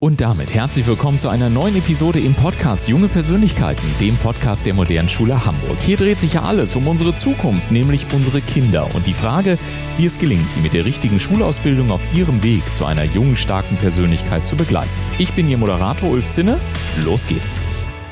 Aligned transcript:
Und 0.00 0.20
damit 0.20 0.54
herzlich 0.54 0.86
willkommen 0.86 1.18
zu 1.18 1.28
einer 1.28 1.50
neuen 1.50 1.74
Episode 1.74 2.20
im 2.20 2.32
Podcast 2.32 2.86
Junge 2.86 3.08
Persönlichkeiten, 3.08 3.82
dem 3.98 4.16
Podcast 4.16 4.64
der 4.64 4.74
modernen 4.74 5.08
Schule 5.08 5.44
Hamburg. 5.44 5.76
Hier 5.80 5.96
dreht 5.96 6.20
sich 6.20 6.34
ja 6.34 6.42
alles 6.42 6.76
um 6.76 6.86
unsere 6.86 7.16
Zukunft, 7.16 7.72
nämlich 7.72 8.06
unsere 8.14 8.40
Kinder 8.40 8.94
und 8.94 9.08
die 9.08 9.12
Frage, 9.12 9.58
wie 9.96 10.06
es 10.06 10.20
gelingt, 10.20 10.52
sie 10.52 10.60
mit 10.60 10.72
der 10.72 10.84
richtigen 10.84 11.18
Schulausbildung 11.18 11.90
auf 11.90 12.14
ihrem 12.14 12.44
Weg 12.44 12.62
zu 12.76 12.84
einer 12.84 13.02
jungen, 13.02 13.34
starken 13.34 13.76
Persönlichkeit 13.76 14.46
zu 14.46 14.54
begleiten. 14.54 14.88
Ich 15.18 15.32
bin 15.32 15.48
Ihr 15.48 15.58
Moderator 15.58 16.08
Ulf 16.08 16.30
Zinne. 16.30 16.60
Los 17.02 17.26
geht's. 17.26 17.58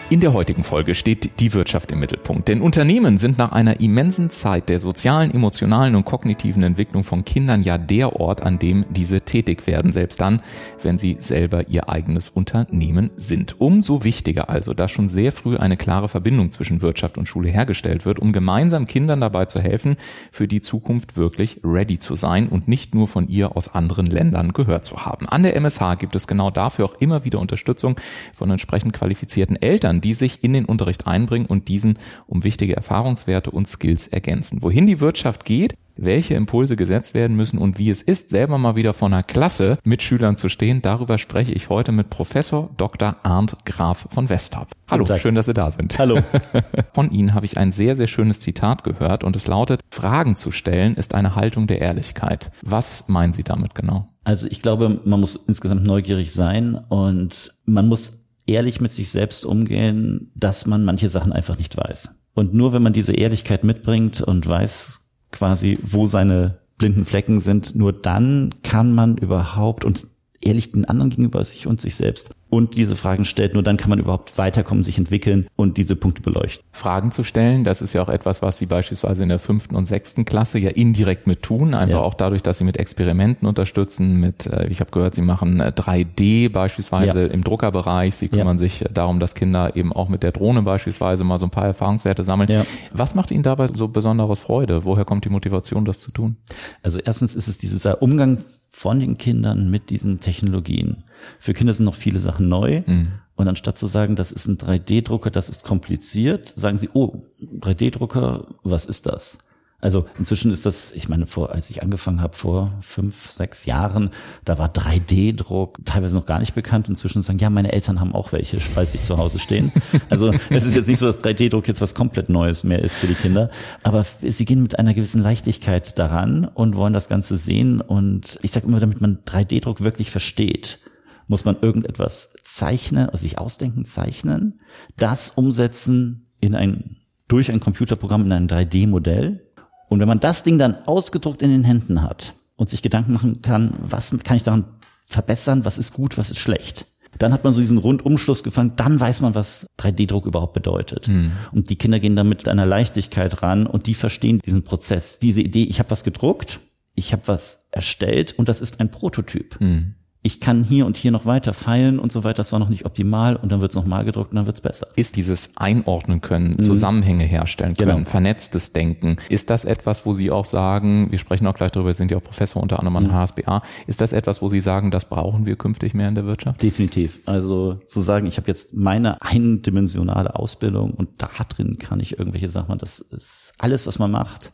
In 0.08 0.20
der 0.20 0.32
heutigen 0.32 0.62
Folge 0.62 0.94
steht 0.94 1.40
die 1.40 1.52
Wirtschaft 1.52 1.90
im 1.90 1.98
Mittelpunkt, 1.98 2.46
denn 2.46 2.60
Unternehmen 2.60 3.18
sind 3.18 3.38
nach 3.38 3.50
einer 3.50 3.80
immensen 3.80 4.30
Zeit 4.30 4.68
der 4.68 4.78
sozialen, 4.78 5.34
emotionalen 5.34 5.96
und 5.96 6.04
kognitiven 6.04 6.62
Entwicklung 6.62 7.02
von 7.02 7.24
Kindern 7.24 7.64
ja 7.64 7.76
der 7.76 8.14
Ort, 8.14 8.40
an 8.40 8.60
dem 8.60 8.84
diese 8.88 9.22
tätig 9.22 9.66
werden, 9.66 9.90
selbst 9.90 10.20
dann, 10.20 10.42
wenn 10.80 10.96
sie 10.96 11.16
selber 11.18 11.66
ihr 11.66 11.88
eigenes 11.88 12.28
Unternehmen 12.28 13.10
sind. 13.16 13.60
Umso 13.60 14.04
wichtiger 14.04 14.48
also, 14.48 14.74
dass 14.74 14.92
schon 14.92 15.08
sehr 15.08 15.32
früh 15.32 15.56
eine 15.56 15.76
klare 15.76 16.08
Verbindung 16.08 16.52
zwischen 16.52 16.82
Wirtschaft 16.82 17.18
und 17.18 17.26
Schule 17.26 17.48
hergestellt 17.48 18.06
wird, 18.06 18.20
um 18.20 18.30
gemeinsam 18.30 18.86
Kindern 18.86 19.20
dabei 19.20 19.46
zu 19.46 19.60
helfen, 19.60 19.96
für 20.30 20.46
die 20.46 20.60
Zukunft 20.60 21.16
wirklich 21.16 21.58
ready 21.64 21.98
zu 21.98 22.14
sein 22.14 22.48
und 22.48 22.68
nicht 22.68 22.94
nur 22.94 23.08
von 23.08 23.26
ihr 23.26 23.56
aus 23.56 23.74
anderen 23.74 24.06
Ländern 24.06 24.52
gehört 24.52 24.84
zu 24.84 25.04
haben. 25.04 25.28
An 25.28 25.42
der 25.42 25.56
MSH 25.56 25.96
gibt 25.98 26.14
es 26.14 26.28
genau 26.28 26.52
dafür 26.52 26.84
auch 26.84 26.94
immer 27.00 27.24
wieder 27.24 27.40
Unterstützung 27.40 27.96
von 28.32 28.52
entsprechend 28.52 28.92
qualifizierten 28.92 29.60
Eltern, 29.60 29.95
Eltern, 29.96 30.00
die 30.00 30.14
sich 30.14 30.44
in 30.44 30.52
den 30.52 30.64
Unterricht 30.64 31.06
einbringen 31.06 31.46
und 31.46 31.68
diesen 31.68 31.98
um 32.26 32.44
wichtige 32.44 32.76
Erfahrungswerte 32.76 33.50
und 33.50 33.66
Skills 33.66 34.06
ergänzen. 34.08 34.62
Wohin 34.62 34.86
die 34.86 35.00
Wirtschaft 35.00 35.44
geht, 35.44 35.74
welche 35.98 36.34
Impulse 36.34 36.76
gesetzt 36.76 37.14
werden 37.14 37.36
müssen 37.36 37.58
und 37.58 37.78
wie 37.78 37.88
es 37.88 38.02
ist, 38.02 38.28
selber 38.28 38.58
mal 38.58 38.76
wieder 38.76 38.92
vor 38.92 39.08
einer 39.08 39.22
Klasse 39.22 39.78
mit 39.82 40.02
Schülern 40.02 40.36
zu 40.36 40.50
stehen. 40.50 40.82
Darüber 40.82 41.16
spreche 41.16 41.52
ich 41.52 41.70
heute 41.70 41.90
mit 41.90 42.10
Professor 42.10 42.68
Dr. 42.76 43.16
Arndt 43.22 43.56
Graf 43.64 44.06
von 44.10 44.28
Westhab. 44.28 44.68
Hallo, 44.88 45.06
schön, 45.16 45.34
dass 45.34 45.46
Sie 45.46 45.54
da 45.54 45.70
sind. 45.70 45.98
Hallo. 45.98 46.18
Von 46.92 47.10
Ihnen 47.10 47.34
habe 47.34 47.44
ich 47.44 47.56
ein 47.56 47.72
sehr, 47.72 47.96
sehr 47.96 48.06
schönes 48.06 48.40
Zitat 48.40 48.84
gehört 48.84 49.24
und 49.24 49.34
es 49.34 49.48
lautet, 49.48 49.80
Fragen 49.90 50.36
zu 50.36 50.52
stellen 50.52 50.94
ist 50.94 51.14
eine 51.14 51.34
Haltung 51.34 51.66
der 51.66 51.80
Ehrlichkeit. 51.80 52.52
Was 52.62 53.08
meinen 53.08 53.32
Sie 53.32 53.42
damit 53.42 53.74
genau? 53.74 54.06
Also 54.22 54.46
ich 54.46 54.62
glaube, 54.62 55.00
man 55.04 55.18
muss 55.18 55.34
insgesamt 55.34 55.82
neugierig 55.82 56.32
sein 56.32 56.76
und 56.88 57.52
man 57.64 57.88
muss 57.88 58.25
ehrlich 58.46 58.80
mit 58.80 58.92
sich 58.92 59.10
selbst 59.10 59.44
umgehen, 59.44 60.30
dass 60.34 60.66
man 60.66 60.84
manche 60.84 61.08
Sachen 61.08 61.32
einfach 61.32 61.58
nicht 61.58 61.76
weiß. 61.76 62.22
Und 62.34 62.54
nur 62.54 62.72
wenn 62.72 62.82
man 62.82 62.92
diese 62.92 63.12
Ehrlichkeit 63.12 63.64
mitbringt 63.64 64.20
und 64.20 64.46
weiß 64.46 65.10
quasi, 65.32 65.78
wo 65.82 66.06
seine 66.06 66.58
blinden 66.78 67.04
Flecken 67.04 67.40
sind, 67.40 67.74
nur 67.74 67.92
dann 67.92 68.54
kann 68.62 68.94
man 68.94 69.16
überhaupt 69.16 69.84
und 69.84 70.06
ehrlich 70.40 70.72
den 70.72 70.84
anderen 70.84 71.10
gegenüber 71.10 71.44
sich 71.44 71.66
und 71.66 71.80
sich 71.80 71.96
selbst 71.96 72.32
und 72.56 72.74
diese 72.74 72.96
Fragen 72.96 73.26
stellt, 73.26 73.52
nur 73.52 73.62
dann 73.62 73.76
kann 73.76 73.90
man 73.90 73.98
überhaupt 73.98 74.38
weiterkommen, 74.38 74.82
sich 74.82 74.96
entwickeln 74.96 75.46
und 75.56 75.76
diese 75.76 75.94
Punkte 75.94 76.22
beleuchten. 76.22 76.64
Fragen 76.72 77.10
zu 77.10 77.22
stellen, 77.22 77.64
das 77.64 77.82
ist 77.82 77.92
ja 77.92 78.00
auch 78.00 78.08
etwas, 78.08 78.40
was 78.40 78.56
Sie 78.56 78.64
beispielsweise 78.64 79.24
in 79.24 79.28
der 79.28 79.38
fünften 79.38 79.76
und 79.76 79.84
sechsten 79.84 80.24
Klasse 80.24 80.58
ja 80.58 80.70
indirekt 80.70 81.26
mit 81.26 81.42
tun, 81.42 81.74
einfach 81.74 81.98
ja. 81.98 82.00
auch 82.00 82.14
dadurch, 82.14 82.42
dass 82.42 82.56
Sie 82.56 82.64
mit 82.64 82.78
Experimenten 82.78 83.46
unterstützen, 83.46 84.20
mit, 84.20 84.46
äh, 84.46 84.68
ich 84.68 84.80
habe 84.80 84.90
gehört, 84.90 85.14
Sie 85.14 85.20
machen 85.20 85.60
3D 85.60 86.44
äh, 86.44 86.48
beispielsweise 86.48 87.26
ja. 87.26 87.30
im 87.30 87.44
Druckerbereich, 87.44 88.14
Sie 88.14 88.28
kümmern 88.28 88.56
ja. 88.56 88.58
sich 88.58 88.84
darum, 88.90 89.20
dass 89.20 89.34
Kinder 89.34 89.76
eben 89.76 89.92
auch 89.92 90.08
mit 90.08 90.22
der 90.22 90.32
Drohne 90.32 90.62
beispielsweise 90.62 91.24
mal 91.24 91.36
so 91.36 91.44
ein 91.44 91.50
paar 91.50 91.66
Erfahrungswerte 91.66 92.24
sammeln. 92.24 92.48
Was 92.90 93.14
macht 93.14 93.30
Ihnen 93.32 93.42
dabei 93.42 93.66
so 93.70 93.88
besonderes 93.88 94.40
Freude? 94.40 94.86
Woher 94.86 95.04
kommt 95.04 95.26
die 95.26 95.30
Motivation, 95.30 95.84
das 95.84 96.00
zu 96.00 96.10
tun? 96.10 96.36
Also 96.82 97.00
erstens 97.04 97.34
ist 97.34 97.48
es 97.48 97.58
dieser 97.58 98.00
Umgang 98.00 98.38
von 98.70 99.00
den 99.00 99.16
Kindern 99.16 99.70
mit 99.70 99.90
diesen 99.90 100.20
Technologien. 100.20 101.04
Für 101.38 101.54
Kinder 101.54 101.74
sind 101.74 101.84
noch 101.84 101.94
viele 101.94 102.20
Sachen 102.20 102.48
neu. 102.48 102.82
Mhm. 102.86 103.08
Und 103.36 103.48
anstatt 103.48 103.76
zu 103.76 103.86
sagen, 103.86 104.16
das 104.16 104.32
ist 104.32 104.46
ein 104.46 104.56
3D-Drucker, 104.56 105.30
das 105.30 105.50
ist 105.50 105.64
kompliziert, 105.64 106.54
sagen 106.56 106.78
sie, 106.78 106.88
oh, 106.94 107.12
3D-Drucker, 107.60 108.46
was 108.62 108.86
ist 108.86 109.06
das? 109.06 109.38
Also 109.78 110.06
inzwischen 110.18 110.50
ist 110.50 110.64
das, 110.64 110.92
ich 110.92 111.10
meine, 111.10 111.26
vor, 111.26 111.52
als 111.52 111.68
ich 111.68 111.82
angefangen 111.82 112.22
habe, 112.22 112.34
vor 112.34 112.72
fünf, 112.80 113.30
sechs 113.30 113.66
Jahren, 113.66 114.10
da 114.46 114.58
war 114.58 114.72
3D-Druck 114.72 115.78
teilweise 115.84 116.16
noch 116.16 116.24
gar 116.24 116.40
nicht 116.40 116.54
bekannt. 116.54 116.88
Inzwischen 116.88 117.20
sagen, 117.20 117.38
ja, 117.38 117.50
meine 117.50 117.72
Eltern 117.72 118.00
haben 118.00 118.14
auch 118.14 118.32
welche 118.32 118.58
bei 118.74 118.86
sich 118.86 119.02
zu 119.02 119.18
Hause 119.18 119.38
stehen. 119.38 119.72
Also 120.08 120.32
es 120.50 120.64
ist 120.64 120.74
jetzt 120.74 120.88
nicht 120.88 120.98
so, 120.98 121.06
dass 121.06 121.22
3D-Druck 121.22 121.68
jetzt 121.68 121.80
was 121.80 121.94
komplett 121.94 122.28
Neues 122.28 122.64
mehr 122.64 122.82
ist 122.82 122.94
für 122.94 123.06
die 123.06 123.14
Kinder. 123.14 123.50
Aber 123.82 124.04
sie 124.22 124.44
gehen 124.44 124.62
mit 124.62 124.78
einer 124.78 124.94
gewissen 124.94 125.22
Leichtigkeit 125.22 125.98
daran 125.98 126.46
und 126.46 126.76
wollen 126.76 126.92
das 126.92 127.08
Ganze 127.08 127.36
sehen. 127.36 127.80
Und 127.80 128.38
ich 128.42 128.52
sage 128.52 128.66
immer, 128.66 128.80
damit 128.80 129.00
man 129.00 129.18
3D-Druck 129.26 129.82
wirklich 129.82 130.10
versteht, 130.10 130.78
muss 131.26 131.44
man 131.44 131.56
irgendetwas 131.60 132.34
zeichnen, 132.44 133.06
also 133.06 133.22
sich 133.22 133.38
ausdenken, 133.38 133.84
zeichnen, 133.84 134.60
das 134.96 135.30
umsetzen 135.30 136.30
in 136.40 136.54
ein, 136.54 136.96
durch 137.28 137.50
ein 137.50 137.60
Computerprogramm 137.60 138.24
in 138.26 138.32
ein 138.32 138.48
3D-Modell 138.48 139.46
und 139.88 140.00
wenn 140.00 140.08
man 140.08 140.20
das 140.20 140.42
Ding 140.42 140.58
dann 140.58 140.76
ausgedruckt 140.86 141.42
in 141.42 141.50
den 141.50 141.64
Händen 141.64 142.02
hat 142.02 142.34
und 142.56 142.68
sich 142.68 142.82
Gedanken 142.82 143.12
machen 143.12 143.42
kann, 143.42 143.74
was 143.80 144.16
kann 144.24 144.36
ich 144.36 144.42
daran 144.42 144.64
verbessern, 145.06 145.64
was 145.64 145.78
ist 145.78 145.92
gut, 145.92 146.18
was 146.18 146.30
ist 146.30 146.38
schlecht, 146.38 146.86
dann 147.18 147.32
hat 147.32 147.44
man 147.44 147.52
so 147.52 147.60
diesen 147.60 147.78
Rundumschluss 147.78 148.42
gefangen, 148.42 148.72
dann 148.76 149.00
weiß 149.00 149.20
man, 149.20 149.34
was 149.34 149.66
3D-Druck 149.78 150.26
überhaupt 150.26 150.52
bedeutet. 150.52 151.08
Mhm. 151.08 151.32
Und 151.52 151.70
die 151.70 151.76
Kinder 151.76 152.00
gehen 152.00 152.16
da 152.16 152.24
mit 152.24 152.46
einer 152.48 152.66
Leichtigkeit 152.66 153.42
ran 153.42 153.66
und 153.66 153.86
die 153.86 153.94
verstehen 153.94 154.40
diesen 154.44 154.64
Prozess, 154.64 155.18
diese 155.18 155.40
Idee, 155.40 155.64
ich 155.64 155.78
habe 155.78 155.90
was 155.90 156.04
gedruckt, 156.04 156.60
ich 156.94 157.12
habe 157.12 157.22
was 157.26 157.68
erstellt 157.70 158.38
und 158.38 158.48
das 158.48 158.60
ist 158.60 158.80
ein 158.80 158.90
Prototyp. 158.90 159.60
Mhm 159.60 159.94
ich 160.26 160.40
kann 160.40 160.64
hier 160.64 160.86
und 160.86 160.96
hier 160.96 161.12
noch 161.12 161.24
weiter 161.24 161.54
feilen 161.54 162.00
und 162.00 162.10
so 162.10 162.24
weiter. 162.24 162.38
Das 162.38 162.50
war 162.52 162.58
noch 162.58 162.68
nicht 162.68 162.84
optimal 162.84 163.36
und 163.36 163.52
dann 163.52 163.60
wird 163.60 163.70
es 163.70 163.76
nochmal 163.76 164.04
gedruckt 164.04 164.32
und 164.32 164.36
dann 164.36 164.46
wird 164.46 164.56
es 164.56 164.60
besser. 164.60 164.88
Ist 164.96 165.14
dieses 165.14 165.56
Einordnen 165.56 166.20
können, 166.20 166.54
mhm. 166.54 166.58
Zusammenhänge 166.58 167.24
herstellen 167.24 167.76
können, 167.76 167.98
genau. 167.98 168.10
vernetztes 168.10 168.72
Denken, 168.72 169.16
ist 169.28 169.50
das 169.50 169.64
etwas, 169.64 170.04
wo 170.04 170.12
Sie 170.12 170.32
auch 170.32 170.44
sagen, 170.44 171.12
wir 171.12 171.18
sprechen 171.18 171.46
auch 171.46 171.54
gleich 171.54 171.70
darüber, 171.70 171.92
Sie 171.92 171.98
sind 171.98 172.10
ja 172.10 172.16
auch 172.16 172.24
Professor 172.24 172.60
unter 172.60 172.80
anderem 172.80 172.96
an 172.96 173.04
mhm. 173.04 173.12
HSBA, 173.12 173.62
ist 173.86 174.00
das 174.00 174.12
etwas, 174.12 174.42
wo 174.42 174.48
Sie 174.48 174.60
sagen, 174.60 174.90
das 174.90 175.04
brauchen 175.04 175.46
wir 175.46 175.54
künftig 175.54 175.94
mehr 175.94 176.08
in 176.08 176.16
der 176.16 176.26
Wirtschaft? 176.26 176.60
Definitiv. 176.60 177.20
Also 177.26 177.74
zu 177.86 178.00
sagen, 178.00 178.26
ich 178.26 178.36
habe 178.36 178.48
jetzt 178.48 178.74
meine 178.74 179.22
eindimensionale 179.22 180.34
Ausbildung 180.34 180.90
und 180.90 181.08
da 181.18 181.30
drin 181.48 181.78
kann 181.78 182.00
ich 182.00 182.18
irgendwelche 182.18 182.48
Sachen, 182.48 182.78
das 182.78 182.98
ist 182.98 183.52
alles, 183.58 183.86
was 183.86 184.00
man 184.00 184.10
macht, 184.10 184.52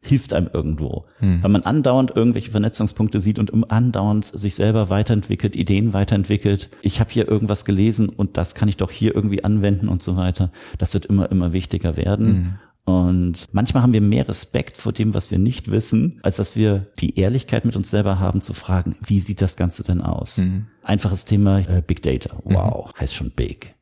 hilft 0.00 0.32
einem 0.32 0.48
irgendwo. 0.52 1.06
Hm. 1.18 1.42
Weil 1.42 1.50
man 1.50 1.62
andauernd 1.62 2.14
irgendwelche 2.14 2.50
Vernetzungspunkte 2.50 3.20
sieht 3.20 3.38
und 3.38 3.70
andauernd 3.70 4.24
sich 4.24 4.54
selber 4.54 4.90
weiterentwickelt, 4.90 5.56
Ideen 5.56 5.92
weiterentwickelt. 5.92 6.70
Ich 6.82 7.00
habe 7.00 7.10
hier 7.10 7.28
irgendwas 7.28 7.64
gelesen 7.64 8.08
und 8.08 8.36
das 8.36 8.54
kann 8.54 8.68
ich 8.68 8.76
doch 8.76 8.90
hier 8.90 9.14
irgendwie 9.14 9.44
anwenden 9.44 9.88
und 9.88 10.02
so 10.02 10.16
weiter. 10.16 10.50
Das 10.78 10.94
wird 10.94 11.06
immer, 11.06 11.30
immer 11.30 11.52
wichtiger 11.52 11.96
werden. 11.96 12.26
Hm. 12.26 12.54
Und 12.88 13.52
manchmal 13.52 13.82
haben 13.82 13.92
wir 13.92 14.00
mehr 14.00 14.26
Respekt 14.26 14.78
vor 14.78 14.94
dem, 14.94 15.12
was 15.12 15.30
wir 15.30 15.38
nicht 15.38 15.70
wissen, 15.70 16.20
als 16.22 16.36
dass 16.36 16.56
wir 16.56 16.86
die 17.00 17.18
Ehrlichkeit 17.18 17.66
mit 17.66 17.76
uns 17.76 17.90
selber 17.90 18.18
haben 18.18 18.40
zu 18.40 18.54
fragen, 18.54 18.96
wie 19.04 19.20
sieht 19.20 19.42
das 19.42 19.56
Ganze 19.56 19.82
denn 19.82 20.00
aus? 20.00 20.38
Mhm. 20.38 20.68
Einfaches 20.82 21.26
Thema 21.26 21.58
äh, 21.58 21.82
Big 21.86 22.02
Data. 22.02 22.40
Wow, 22.44 22.86
mhm. 22.86 23.00
heißt 23.00 23.14
schon 23.14 23.32
Big. 23.32 23.74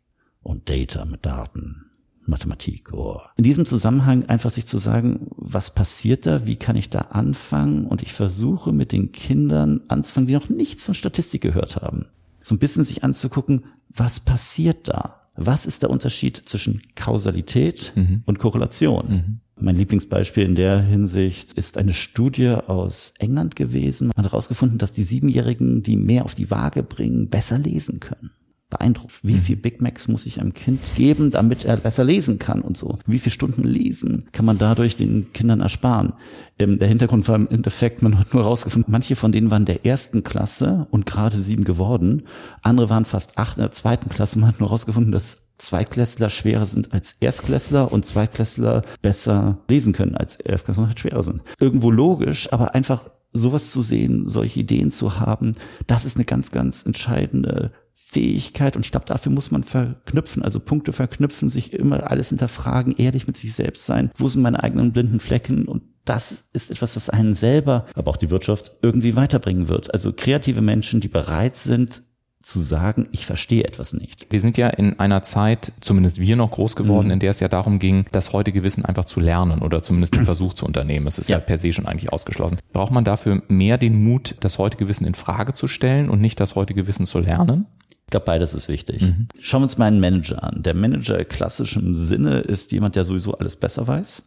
Und 0.42 0.68
Data 0.68 1.04
mit 1.04 1.24
Daten. 1.24 1.85
Mathematik. 2.28 2.92
Oh. 2.92 3.20
In 3.36 3.44
diesem 3.44 3.66
Zusammenhang 3.66 4.24
einfach 4.26 4.50
sich 4.50 4.66
zu 4.66 4.78
sagen, 4.78 5.28
was 5.36 5.74
passiert 5.74 6.26
da, 6.26 6.46
wie 6.46 6.56
kann 6.56 6.76
ich 6.76 6.90
da 6.90 7.00
anfangen? 7.00 7.86
Und 7.86 8.02
ich 8.02 8.12
versuche 8.12 8.72
mit 8.72 8.92
den 8.92 9.12
Kindern 9.12 9.82
anzufangen, 9.88 10.28
die 10.28 10.34
noch 10.34 10.48
nichts 10.48 10.84
von 10.84 10.94
Statistik 10.94 11.42
gehört 11.42 11.76
haben. 11.76 12.06
So 12.42 12.54
ein 12.54 12.58
bisschen 12.58 12.84
sich 12.84 13.04
anzugucken, 13.04 13.64
was 13.88 14.20
passiert 14.20 14.88
da? 14.88 15.22
Was 15.36 15.66
ist 15.66 15.82
der 15.82 15.90
Unterschied 15.90 16.42
zwischen 16.46 16.82
Kausalität 16.94 17.92
mhm. 17.94 18.22
und 18.24 18.38
Korrelation? 18.38 19.08
Mhm. 19.08 19.40
Mein 19.58 19.76
Lieblingsbeispiel 19.76 20.44
in 20.44 20.54
der 20.54 20.80
Hinsicht 20.82 21.52
ist 21.54 21.78
eine 21.78 21.94
Studie 21.94 22.48
aus 22.48 23.14
England 23.18 23.56
gewesen. 23.56 24.08
Man 24.08 24.16
hat 24.24 24.32
herausgefunden, 24.32 24.78
dass 24.78 24.92
die 24.92 25.04
Siebenjährigen, 25.04 25.82
die 25.82 25.96
mehr 25.96 26.24
auf 26.24 26.34
die 26.34 26.50
Waage 26.50 26.82
bringen, 26.82 27.28
besser 27.28 27.58
lesen 27.58 28.00
können 28.00 28.30
beeindruckt. 28.70 29.14
Wie 29.22 29.34
mhm. 29.34 29.40
viel 29.40 29.56
Big 29.56 29.80
Macs 29.80 30.08
muss 30.08 30.26
ich 30.26 30.40
einem 30.40 30.54
Kind 30.54 30.80
geben, 30.96 31.30
damit 31.30 31.64
er 31.64 31.76
besser 31.76 32.04
lesen 32.04 32.38
kann 32.38 32.62
und 32.62 32.76
so? 32.76 32.98
Wie 33.06 33.18
viele 33.18 33.32
Stunden 33.32 33.64
lesen 33.64 34.28
kann 34.32 34.44
man 34.44 34.58
dadurch 34.58 34.96
den 34.96 35.32
Kindern 35.32 35.60
ersparen? 35.60 36.14
Ähm, 36.58 36.78
der 36.78 36.88
Hintergrund 36.88 37.28
war 37.28 37.36
im 37.36 37.48
Endeffekt, 37.48 38.02
man 38.02 38.18
hat 38.18 38.34
nur 38.34 38.42
herausgefunden, 38.42 38.90
manche 38.90 39.14
von 39.14 39.30
denen 39.32 39.50
waren 39.50 39.66
der 39.66 39.86
ersten 39.86 40.24
Klasse 40.24 40.86
und 40.90 41.06
gerade 41.06 41.40
sieben 41.40 41.64
geworden. 41.64 42.24
Andere 42.62 42.90
waren 42.90 43.04
fast 43.04 43.38
acht 43.38 43.56
in 43.56 43.62
der 43.62 43.72
zweiten 43.72 44.08
Klasse. 44.08 44.38
Man 44.38 44.48
hat 44.48 44.60
nur 44.60 44.68
herausgefunden, 44.68 45.12
dass 45.12 45.46
Zweitklässler 45.58 46.28
schwerer 46.28 46.66
sind 46.66 46.92
als 46.92 47.12
Erstklässler 47.20 47.90
und 47.90 48.04
Zweitklässler 48.04 48.82
besser 49.00 49.58
lesen 49.68 49.92
können 49.92 50.14
als 50.14 50.36
Erstklässler 50.36 50.82
und 50.82 50.88
halt 50.88 51.00
schwerer 51.00 51.22
sind. 51.22 51.42
Irgendwo 51.58 51.90
logisch, 51.90 52.52
aber 52.52 52.74
einfach 52.74 53.10
sowas 53.32 53.70
zu 53.70 53.80
sehen, 53.80 54.28
solche 54.28 54.60
Ideen 54.60 54.90
zu 54.90 55.18
haben, 55.20 55.54
das 55.86 56.04
ist 56.04 56.16
eine 56.16 56.24
ganz, 56.24 56.50
ganz 56.50 56.84
entscheidende 56.84 57.72
Fähigkeit 57.98 58.76
und 58.76 58.84
ich 58.84 58.92
glaube, 58.92 59.06
dafür 59.06 59.32
muss 59.32 59.50
man 59.50 59.64
verknüpfen, 59.64 60.42
also 60.42 60.60
Punkte 60.60 60.92
verknüpfen, 60.92 61.48
sich 61.48 61.72
immer 61.72 62.10
alles 62.10 62.28
hinterfragen, 62.28 62.94
ehrlich 62.96 63.26
mit 63.26 63.36
sich 63.36 63.54
selbst 63.54 63.84
sein. 63.84 64.10
Wo 64.14 64.28
sind 64.28 64.42
meine 64.42 64.62
eigenen 64.62 64.92
blinden 64.92 65.18
Flecken? 65.18 65.66
Und 65.66 65.82
das 66.04 66.44
ist 66.52 66.70
etwas, 66.70 66.94
was 66.94 67.10
einen 67.10 67.34
selber, 67.34 67.86
aber 67.94 68.10
auch 68.10 68.16
die 68.16 68.30
Wirtschaft 68.30 68.72
irgendwie 68.80 69.16
weiterbringen 69.16 69.68
wird. 69.68 69.92
Also 69.92 70.12
kreative 70.12 70.60
Menschen, 70.60 71.00
die 71.00 71.08
bereit 71.08 71.56
sind, 71.56 72.02
zu 72.46 72.60
sagen, 72.60 73.08
ich 73.10 73.26
verstehe 73.26 73.64
etwas 73.64 73.92
nicht. 73.92 74.28
Wir 74.30 74.40
sind 74.40 74.56
ja 74.56 74.68
in 74.68 75.00
einer 75.00 75.22
Zeit, 75.22 75.72
zumindest 75.80 76.20
wir 76.20 76.36
noch 76.36 76.52
groß 76.52 76.76
geworden, 76.76 77.06
mhm. 77.06 77.14
in 77.14 77.18
der 77.18 77.32
es 77.32 77.40
ja 77.40 77.48
darum 77.48 77.80
ging, 77.80 78.04
das 78.12 78.32
heutige 78.32 78.62
Wissen 78.62 78.84
einfach 78.84 79.04
zu 79.04 79.18
lernen 79.18 79.62
oder 79.62 79.82
zumindest 79.82 80.14
den 80.14 80.24
Versuch 80.26 80.54
zu 80.54 80.64
unternehmen. 80.64 81.08
Es 81.08 81.18
ist 81.18 81.28
ja. 81.28 81.38
ja 81.38 81.44
per 81.44 81.58
se 81.58 81.72
schon 81.72 81.86
eigentlich 81.86 82.12
ausgeschlossen. 82.12 82.58
Braucht 82.72 82.92
man 82.92 83.04
dafür 83.04 83.42
mehr 83.48 83.78
den 83.78 84.00
Mut, 84.04 84.36
das 84.40 84.58
heutige 84.58 84.86
Wissen 84.86 85.06
in 85.06 85.14
Frage 85.14 85.54
zu 85.54 85.66
stellen 85.66 86.08
und 86.08 86.20
nicht 86.20 86.38
das 86.38 86.54
heutige 86.54 86.86
Wissen 86.86 87.04
zu 87.04 87.18
lernen? 87.18 87.66
Ich 88.06 88.12
glaube, 88.12 88.26
beides 88.26 88.54
ist 88.54 88.68
wichtig. 88.68 89.02
Mhm. 89.02 89.26
Schauen 89.40 89.62
wir 89.62 89.64
uns 89.64 89.78
mal 89.78 89.86
einen 89.86 89.98
Manager 89.98 90.44
an. 90.44 90.62
Der 90.62 90.74
Manager 90.74 91.24
klassischem 91.24 91.96
Sinne 91.96 92.38
ist 92.38 92.70
jemand, 92.70 92.94
der 92.94 93.04
sowieso 93.04 93.34
alles 93.34 93.56
besser 93.56 93.88
weiß. 93.88 94.22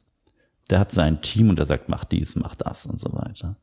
Der 0.70 0.80
hat 0.80 0.92
sein 0.92 1.22
Team 1.22 1.50
und 1.50 1.58
der 1.58 1.66
sagt, 1.66 1.88
mach 1.88 2.04
dies, 2.04 2.36
mach 2.36 2.56
das 2.56 2.86
und 2.86 3.00
so 3.00 3.14
weiter. 3.14 3.56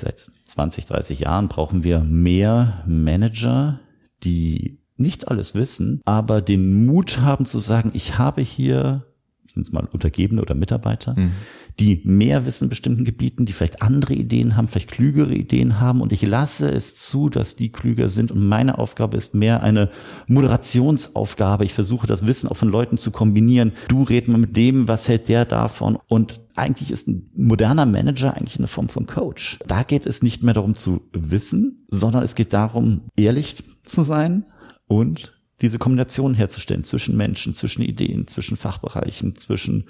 Seit 0.00 0.26
20, 0.48 0.86
30 0.86 1.20
Jahren 1.20 1.46
brauchen 1.48 1.84
wir 1.84 2.00
mehr 2.00 2.82
Manager, 2.86 3.78
die 4.24 4.80
nicht 4.96 5.28
alles 5.28 5.54
wissen, 5.54 6.00
aber 6.04 6.40
den 6.40 6.86
Mut 6.86 7.20
haben 7.20 7.46
zu 7.46 7.60
sagen, 7.60 7.92
ich 7.94 8.18
habe 8.18 8.42
hier, 8.42 9.06
ich 9.46 9.54
nenne 9.54 9.62
es 9.62 9.72
mal 9.72 9.86
Untergebene 9.86 10.42
oder 10.42 10.54
Mitarbeiter, 10.54 11.14
mhm. 11.18 11.32
Die 11.80 12.00
mehr 12.04 12.46
wissen 12.46 12.64
in 12.64 12.70
bestimmten 12.70 13.04
Gebieten, 13.04 13.46
die 13.46 13.52
vielleicht 13.52 13.82
andere 13.82 14.14
Ideen 14.14 14.56
haben, 14.56 14.68
vielleicht 14.68 14.90
klügere 14.90 15.34
Ideen 15.34 15.80
haben 15.80 16.00
und 16.00 16.12
ich 16.12 16.22
lasse 16.22 16.70
es 16.70 16.94
zu, 16.94 17.28
dass 17.28 17.56
die 17.56 17.70
klüger 17.70 18.10
sind 18.10 18.30
und 18.30 18.46
meine 18.46 18.78
Aufgabe 18.78 19.16
ist 19.16 19.34
mehr 19.34 19.62
eine 19.62 19.90
Moderationsaufgabe. 20.28 21.64
Ich 21.64 21.74
versuche 21.74 22.06
das 22.06 22.26
Wissen 22.26 22.48
auch 22.48 22.56
von 22.56 22.68
Leuten 22.68 22.96
zu 22.96 23.10
kombinieren. 23.10 23.72
Du 23.88 24.02
red 24.02 24.28
mal 24.28 24.38
mit 24.38 24.56
dem, 24.56 24.86
was 24.86 25.08
hält 25.08 25.28
der 25.28 25.44
davon 25.44 25.98
und 26.06 26.40
eigentlich 26.56 26.92
ist 26.92 27.08
ein 27.08 27.30
moderner 27.34 27.86
Manager 27.86 28.34
eigentlich 28.34 28.58
eine 28.58 28.68
Form 28.68 28.88
von 28.88 29.06
Coach. 29.06 29.58
Da 29.66 29.82
geht 29.82 30.06
es 30.06 30.22
nicht 30.22 30.44
mehr 30.44 30.54
darum 30.54 30.76
zu 30.76 31.02
wissen, 31.12 31.86
sondern 31.88 32.22
es 32.22 32.36
geht 32.36 32.52
darum, 32.52 33.02
ehrlich 33.16 33.64
zu 33.84 34.02
sein 34.02 34.44
und 34.86 35.32
diese 35.60 35.78
Kombination 35.78 36.34
herzustellen 36.34 36.84
zwischen 36.84 37.16
Menschen, 37.16 37.54
zwischen 37.54 37.82
Ideen, 37.82 38.28
zwischen 38.28 38.56
Fachbereichen, 38.56 39.34
zwischen 39.34 39.86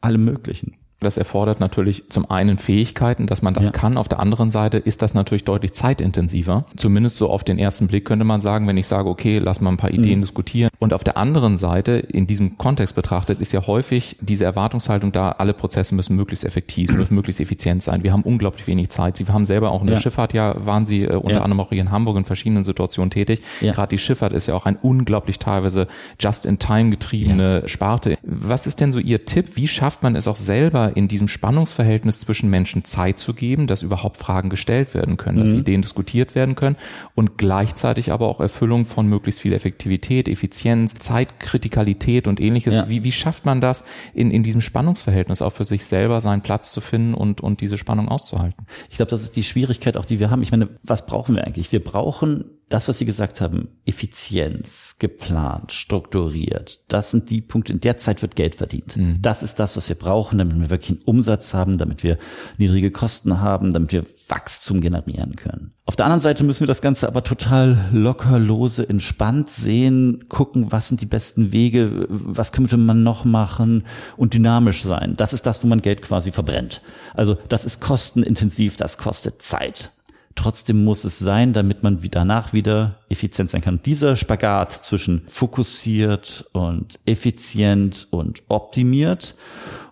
allem 0.00 0.24
Möglichen. 0.24 0.76
Das 1.00 1.16
erfordert 1.16 1.60
natürlich 1.60 2.10
zum 2.10 2.28
einen 2.28 2.58
Fähigkeiten, 2.58 3.28
dass 3.28 3.40
man 3.40 3.54
das 3.54 3.66
ja. 3.66 3.72
kann. 3.72 3.96
Auf 3.96 4.08
der 4.08 4.18
anderen 4.18 4.50
Seite 4.50 4.78
ist 4.78 5.00
das 5.00 5.14
natürlich 5.14 5.44
deutlich 5.44 5.72
zeitintensiver. 5.72 6.64
Zumindest 6.76 7.18
so 7.18 7.30
auf 7.30 7.44
den 7.44 7.58
ersten 7.58 7.86
Blick 7.86 8.04
könnte 8.04 8.24
man 8.24 8.40
sagen, 8.40 8.66
wenn 8.66 8.76
ich 8.76 8.88
sage, 8.88 9.08
okay, 9.08 9.38
lass 9.38 9.60
mal 9.60 9.70
ein 9.70 9.76
paar 9.76 9.92
Ideen 9.92 10.18
mhm. 10.18 10.22
diskutieren. 10.22 10.70
Und 10.80 10.92
auf 10.92 11.04
der 11.04 11.16
anderen 11.16 11.56
Seite, 11.56 11.92
in 11.92 12.26
diesem 12.26 12.58
Kontext 12.58 12.96
betrachtet, 12.96 13.40
ist 13.40 13.52
ja 13.52 13.66
häufig 13.66 14.16
diese 14.20 14.44
Erwartungshaltung 14.44 15.12
da, 15.12 15.30
alle 15.32 15.54
Prozesse 15.54 15.94
müssen 15.94 16.16
möglichst 16.16 16.44
effektiv, 16.44 16.96
müssen 16.96 17.14
möglichst 17.14 17.40
effizient 17.40 17.82
sein. 17.82 18.02
Wir 18.02 18.12
haben 18.12 18.22
unglaublich 18.22 18.66
wenig 18.66 18.88
Zeit. 18.88 19.16
Sie 19.16 19.26
haben 19.26 19.46
selber 19.46 19.70
auch 19.70 19.82
in 19.82 19.86
der 19.86 19.96
ja. 19.96 20.02
Schifffahrt 20.02 20.32
ja, 20.32 20.54
waren 20.66 20.84
Sie 20.84 21.04
äh, 21.04 21.14
unter 21.14 21.36
ja. 21.36 21.42
anderem 21.42 21.60
auch 21.60 21.68
hier 21.68 21.80
in 21.80 21.92
Hamburg 21.92 22.16
in 22.16 22.24
verschiedenen 22.24 22.64
Situationen 22.64 23.10
tätig. 23.10 23.40
Gerade 23.60 23.90
die 23.90 23.98
Schifffahrt 23.98 24.32
ist 24.32 24.46
ja 24.48 24.54
auch 24.54 24.66
ein 24.66 24.76
unglaublich 24.76 25.38
teilweise 25.38 25.86
just-in-time 26.18 26.90
getriebene 26.90 27.62
Sparte. 27.66 28.16
Was 28.22 28.66
ist 28.66 28.80
denn 28.80 28.90
so 28.90 28.98
Ihr 28.98 29.24
Tipp? 29.26 29.56
Wie 29.56 29.68
schafft 29.68 30.02
man 30.02 30.16
es 30.16 30.26
auch 30.26 30.36
selber, 30.36 30.87
in 30.94 31.08
diesem 31.08 31.28
Spannungsverhältnis 31.28 32.20
zwischen 32.20 32.50
Menschen 32.50 32.84
Zeit 32.84 33.18
zu 33.18 33.34
geben, 33.34 33.66
dass 33.66 33.82
überhaupt 33.82 34.16
Fragen 34.16 34.50
gestellt 34.50 34.94
werden 34.94 35.16
können, 35.16 35.38
dass 35.38 35.52
mhm. 35.52 35.60
Ideen 35.60 35.82
diskutiert 35.82 36.34
werden 36.34 36.54
können 36.54 36.76
und 37.14 37.38
gleichzeitig 37.38 38.12
aber 38.12 38.28
auch 38.28 38.40
Erfüllung 38.40 38.84
von 38.84 39.06
möglichst 39.06 39.40
viel 39.40 39.52
Effektivität, 39.52 40.28
Effizienz, 40.28 40.94
Zeitkritikalität 40.94 42.26
und 42.26 42.40
ähnliches. 42.40 42.74
Ja. 42.74 42.88
Wie, 42.88 43.04
wie 43.04 43.12
schafft 43.12 43.46
man 43.46 43.60
das 43.60 43.84
in, 44.14 44.30
in 44.30 44.42
diesem 44.42 44.60
Spannungsverhältnis 44.60 45.42
auch 45.42 45.52
für 45.52 45.64
sich 45.64 45.84
selber 45.84 46.20
seinen 46.20 46.42
Platz 46.42 46.72
zu 46.72 46.80
finden 46.80 47.14
und, 47.14 47.40
und 47.40 47.60
diese 47.60 47.78
Spannung 47.78 48.08
auszuhalten? 48.08 48.66
Ich 48.90 48.96
glaube, 48.96 49.10
das 49.10 49.22
ist 49.22 49.36
die 49.36 49.44
Schwierigkeit 49.44 49.96
auch, 49.96 50.04
die 50.04 50.20
wir 50.20 50.30
haben. 50.30 50.42
Ich 50.42 50.50
meine, 50.50 50.68
was 50.82 51.06
brauchen 51.06 51.36
wir 51.36 51.44
eigentlich? 51.44 51.72
Wir 51.72 51.82
brauchen 51.82 52.57
das, 52.68 52.88
was 52.88 52.98
Sie 52.98 53.06
gesagt 53.06 53.40
haben, 53.40 53.68
Effizienz, 53.86 54.96
geplant, 54.98 55.72
strukturiert, 55.72 56.80
das 56.88 57.10
sind 57.10 57.30
die 57.30 57.40
Punkte, 57.40 57.72
in 57.72 57.80
der 57.80 57.96
Zeit 57.96 58.20
wird 58.20 58.36
Geld 58.36 58.54
verdient. 58.54 58.96
Mhm. 58.96 59.18
Das 59.22 59.42
ist 59.42 59.58
das, 59.58 59.76
was 59.76 59.88
wir 59.88 59.96
brauchen, 59.96 60.38
damit 60.38 60.60
wir 60.60 60.70
wirklich 60.70 60.98
einen 60.98 61.02
Umsatz 61.06 61.54
haben, 61.54 61.78
damit 61.78 62.02
wir 62.02 62.18
niedrige 62.58 62.90
Kosten 62.90 63.40
haben, 63.40 63.72
damit 63.72 63.92
wir 63.92 64.04
Wachstum 64.28 64.80
generieren 64.80 65.36
können. 65.36 65.72
Auf 65.86 65.96
der 65.96 66.04
anderen 66.04 66.20
Seite 66.20 66.44
müssen 66.44 66.60
wir 66.60 66.66
das 66.66 66.82
Ganze 66.82 67.06
aber 67.06 67.24
total 67.24 67.88
locker, 67.92 68.38
lose, 68.38 68.86
entspannt 68.86 69.48
sehen, 69.48 70.26
gucken, 70.28 70.70
was 70.70 70.88
sind 70.88 71.00
die 71.00 71.06
besten 71.06 71.50
Wege, 71.52 72.06
was 72.10 72.52
könnte 72.52 72.76
man 72.76 73.02
noch 73.02 73.24
machen 73.24 73.84
und 74.18 74.34
dynamisch 74.34 74.82
sein. 74.82 75.14
Das 75.16 75.32
ist 75.32 75.46
das, 75.46 75.64
wo 75.64 75.66
man 75.66 75.80
Geld 75.80 76.02
quasi 76.02 76.30
verbrennt. 76.30 76.82
Also 77.14 77.38
das 77.48 77.64
ist 77.64 77.80
kostenintensiv, 77.80 78.76
das 78.76 78.98
kostet 78.98 79.40
Zeit. 79.40 79.90
Trotzdem 80.38 80.84
muss 80.84 81.02
es 81.02 81.18
sein, 81.18 81.52
damit 81.52 81.82
man 81.82 82.00
danach 82.12 82.52
wieder 82.52 83.00
effizient 83.08 83.48
sein 83.50 83.60
kann. 83.60 83.82
dieser 83.82 84.14
Spagat 84.14 84.70
zwischen 84.70 85.24
fokussiert 85.26 86.48
und 86.52 87.00
effizient 87.06 88.06
und 88.12 88.42
optimiert 88.46 89.34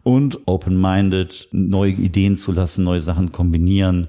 und 0.04 0.38
open-minded, 0.46 1.48
neue 1.50 1.90
Ideen 1.90 2.36
zu 2.36 2.52
lassen, 2.52 2.84
neue 2.84 3.00
Sachen 3.00 3.32
kombinieren, 3.32 4.06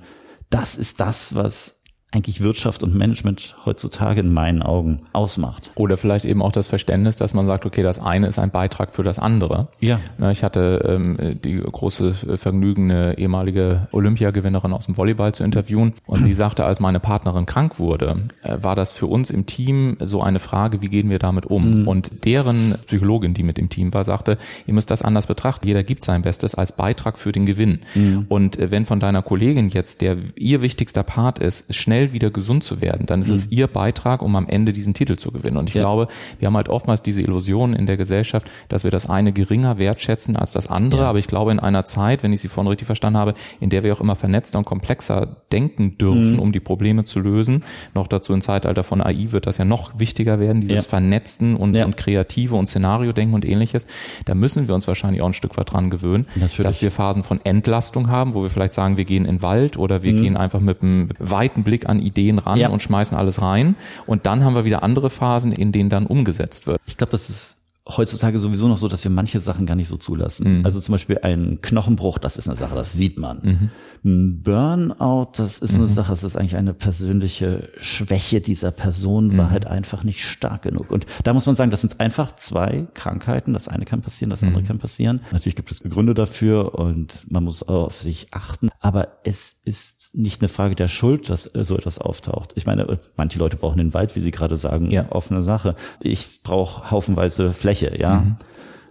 das 0.51 0.75
ist 0.75 0.99
das, 0.99 1.33
was 1.33 1.76
eigentlich 2.17 2.41
Wirtschaft 2.41 2.83
und 2.83 2.95
Management 2.95 3.55
heutzutage 3.65 4.19
in 4.19 4.33
meinen 4.33 4.63
Augen 4.63 5.01
ausmacht. 5.13 5.71
Oder 5.75 5.97
vielleicht 5.97 6.25
eben 6.25 6.41
auch 6.41 6.51
das 6.51 6.67
Verständnis, 6.67 7.15
dass 7.15 7.33
man 7.33 7.45
sagt, 7.45 7.65
okay, 7.65 7.83
das 7.83 7.99
eine 7.99 8.27
ist 8.27 8.39
ein 8.39 8.49
Beitrag 8.49 8.93
für 8.93 9.03
das 9.03 9.19
andere. 9.19 9.67
Ja. 9.79 9.99
Ich 10.31 10.43
hatte 10.43 10.83
ähm, 10.87 11.39
die 11.43 11.57
große 11.57 12.37
Vergnügen, 12.37 12.91
eine 12.91 13.17
ehemalige 13.17 13.87
Olympiagewinnerin 13.91 14.73
aus 14.73 14.85
dem 14.85 14.97
Volleyball 14.97 15.33
zu 15.33 15.43
interviewen 15.43 15.93
und 16.05 16.17
sie 16.23 16.33
sagte, 16.33 16.65
als 16.65 16.79
meine 16.79 16.99
Partnerin 16.99 17.45
krank 17.45 17.79
wurde, 17.79 18.15
äh, 18.41 18.57
war 18.61 18.75
das 18.75 18.91
für 18.91 19.07
uns 19.07 19.29
im 19.29 19.45
Team 19.45 19.97
so 19.99 20.21
eine 20.21 20.39
Frage, 20.39 20.81
wie 20.81 20.87
gehen 20.87 21.09
wir 21.09 21.19
damit 21.19 21.45
um? 21.45 21.81
Mhm. 21.81 21.87
Und 21.87 22.25
deren 22.25 22.75
Psychologin, 22.87 23.35
die 23.35 23.43
mit 23.43 23.59
im 23.59 23.69
Team 23.69 23.93
war, 23.93 24.03
sagte, 24.03 24.37
ihr 24.65 24.73
müsst 24.73 24.89
das 24.89 25.03
anders 25.03 25.27
betrachten. 25.27 25.67
Jeder 25.67 25.83
gibt 25.83 26.03
sein 26.03 26.23
Bestes 26.23 26.55
als 26.55 26.71
Beitrag 26.71 27.17
für 27.17 27.31
den 27.31 27.45
Gewinn. 27.45 27.79
Mhm. 27.93 28.25
Und 28.27 28.57
äh, 28.57 28.71
wenn 28.71 28.85
von 28.85 28.99
deiner 28.99 29.21
Kollegin 29.21 29.69
jetzt 29.69 30.01
der 30.01 30.17
ihr 30.35 30.61
wichtigster 30.61 31.03
Part 31.03 31.39
ist, 31.39 31.75
schnell 31.75 32.06
schnell 32.07 32.13
wieder 32.13 32.29
gesund 32.29 32.63
zu 32.63 32.81
werden, 32.81 33.05
dann 33.05 33.21
ist 33.21 33.29
mhm. 33.29 33.35
es 33.35 33.51
ihr 33.51 33.67
Beitrag, 33.67 34.21
um 34.21 34.35
am 34.35 34.47
Ende 34.47 34.73
diesen 34.73 34.93
Titel 34.93 35.15
zu 35.15 35.31
gewinnen. 35.31 35.57
Und 35.57 35.69
ich 35.69 35.75
ja. 35.75 35.81
glaube, 35.81 36.07
wir 36.39 36.47
haben 36.47 36.55
halt 36.55 36.69
oftmals 36.69 37.01
diese 37.01 37.21
Illusion 37.21 37.73
in 37.73 37.85
der 37.85 37.97
Gesellschaft, 37.97 38.47
dass 38.69 38.83
wir 38.83 38.91
das 38.91 39.09
eine 39.09 39.31
geringer 39.31 39.77
wertschätzen 39.77 40.35
als 40.35 40.51
das 40.51 40.67
andere. 40.67 41.01
Ja. 41.01 41.09
Aber 41.09 41.19
ich 41.19 41.27
glaube, 41.27 41.51
in 41.51 41.59
einer 41.59 41.85
Zeit, 41.85 42.23
wenn 42.23 42.33
ich 42.33 42.41
Sie 42.41 42.47
vorhin 42.47 42.69
richtig 42.69 42.85
verstanden 42.85 43.17
habe, 43.17 43.33
in 43.59 43.69
der 43.69 43.83
wir 43.83 43.93
auch 43.93 44.01
immer 44.01 44.15
vernetzter 44.15 44.59
und 44.59 44.65
komplexer 44.65 45.37
denken 45.51 45.97
dürfen, 45.97 46.33
mhm. 46.33 46.39
um 46.39 46.51
die 46.51 46.59
Probleme 46.59 47.03
zu 47.03 47.19
lösen, 47.19 47.63
noch 47.93 48.07
dazu 48.07 48.33
im 48.33 48.41
Zeitalter 48.41 48.83
von 48.83 49.01
AI 49.01 49.31
wird 49.31 49.47
das 49.47 49.57
ja 49.57 49.65
noch 49.65 49.99
wichtiger 49.99 50.39
werden, 50.39 50.61
dieses 50.61 50.85
ja. 50.85 50.89
Vernetzten 50.89 51.55
und, 51.55 51.75
und 51.75 51.97
kreative 51.97 52.55
und 52.55 52.67
Szenario-Denken 52.67 53.33
und 53.33 53.45
ähnliches. 53.45 53.87
Da 54.25 54.35
müssen 54.35 54.67
wir 54.67 54.75
uns 54.75 54.87
wahrscheinlich 54.87 55.21
auch 55.21 55.27
ein 55.27 55.33
Stück 55.33 55.57
weit 55.57 55.71
dran 55.71 55.89
gewöhnen, 55.89 56.27
Natürlich. 56.35 56.63
dass 56.63 56.81
wir 56.81 56.91
Phasen 56.91 57.23
von 57.23 57.39
Entlastung 57.43 58.09
haben, 58.09 58.33
wo 58.33 58.43
wir 58.43 58.49
vielleicht 58.49 58.73
sagen, 58.73 58.97
wir 58.97 59.05
gehen 59.05 59.25
in 59.25 59.37
den 59.37 59.41
Wald 59.41 59.77
oder 59.77 60.03
wir 60.03 60.13
mhm. 60.13 60.23
gehen 60.23 60.37
einfach 60.37 60.59
mit 60.59 60.81
einem 60.81 61.09
weiten 61.19 61.63
Blick 61.63 61.86
an 61.87 61.99
Ideen 61.99 62.39
ran 62.39 62.59
ja. 62.59 62.69
und 62.69 62.81
schmeißen 62.83 63.17
alles 63.17 63.41
rein. 63.41 63.75
Und 64.05 64.25
dann 64.25 64.43
haben 64.43 64.55
wir 64.55 64.65
wieder 64.65 64.83
andere 64.83 65.09
Phasen, 65.09 65.51
in 65.51 65.71
denen 65.71 65.89
dann 65.89 66.05
umgesetzt 66.05 66.67
wird. 66.67 66.79
Ich 66.85 66.97
glaube, 66.97 67.11
das 67.11 67.29
ist 67.29 67.57
heutzutage 67.87 68.39
sowieso 68.39 68.67
noch 68.67 68.77
so, 68.77 68.87
dass 68.87 69.03
wir 69.03 69.11
manche 69.11 69.39
Sachen 69.39 69.65
gar 69.65 69.75
nicht 69.75 69.87
so 69.87 69.97
zulassen. 69.97 70.59
Mhm. 70.59 70.65
Also 70.65 70.79
zum 70.81 70.93
Beispiel 70.93 71.19
ein 71.21 71.59
Knochenbruch, 71.61 72.17
das 72.17 72.37
ist 72.37 72.47
eine 72.47 72.55
Sache, 72.55 72.75
das 72.75 72.93
sieht 72.93 73.17
man. 73.19 73.39
Mhm. 73.41 73.69
Ein 74.07 74.41
Burnout, 74.41 75.33
das 75.35 75.57
ist 75.57 75.75
eine 75.75 75.83
mhm. 75.83 75.89
Sache, 75.89 76.11
das 76.11 76.23
ist 76.23 76.37
eigentlich 76.37 76.55
eine 76.55 76.73
persönliche 76.73 77.67
Schwäche 77.81 78.39
dieser 78.39 78.71
Person, 78.71 79.37
war 79.37 79.47
mhm. 79.47 79.51
halt 79.51 79.67
einfach 79.67 80.05
nicht 80.05 80.23
stark 80.23 80.61
genug. 80.61 80.91
Und 80.91 81.05
da 81.25 81.33
muss 81.33 81.45
man 81.45 81.55
sagen, 81.55 81.71
das 81.71 81.81
sind 81.81 81.99
einfach 81.99 82.33
zwei 82.37 82.87
Krankheiten. 82.93 83.51
Das 83.51 83.67
eine 83.67 83.83
kann 83.83 84.01
passieren, 84.01 84.29
das 84.29 84.43
andere 84.43 84.61
mhm. 84.61 84.67
kann 84.67 84.79
passieren. 84.79 85.19
Natürlich 85.33 85.57
gibt 85.57 85.69
es 85.71 85.81
Gründe 85.83 86.13
dafür 86.13 86.75
und 86.75 87.29
man 87.29 87.43
muss 87.43 87.63
auf 87.63 88.01
sich 88.01 88.27
achten. 88.31 88.69
Aber 88.79 89.09
es 89.25 89.57
ist 89.65 90.15
nicht 90.15 90.41
eine 90.41 90.47
Frage 90.47 90.75
der 90.75 90.87
Schuld, 90.87 91.29
dass 91.29 91.43
so 91.43 91.77
etwas 91.77 91.99
auftaucht. 91.99 92.53
Ich 92.55 92.65
meine, 92.65 92.99
manche 93.17 93.39
Leute 93.39 93.57
brauchen 93.57 93.77
den 93.77 93.93
Wald, 93.93 94.15
wie 94.15 94.21
Sie 94.21 94.31
gerade 94.31 94.55
sagen, 94.55 94.89
ja. 94.89 95.11
offene 95.11 95.41
Sache. 95.43 95.75
Ich 95.99 96.39
brauche 96.43 96.91
haufenweise 96.91 97.51
Fläche, 97.51 97.99
ja. 97.99 98.37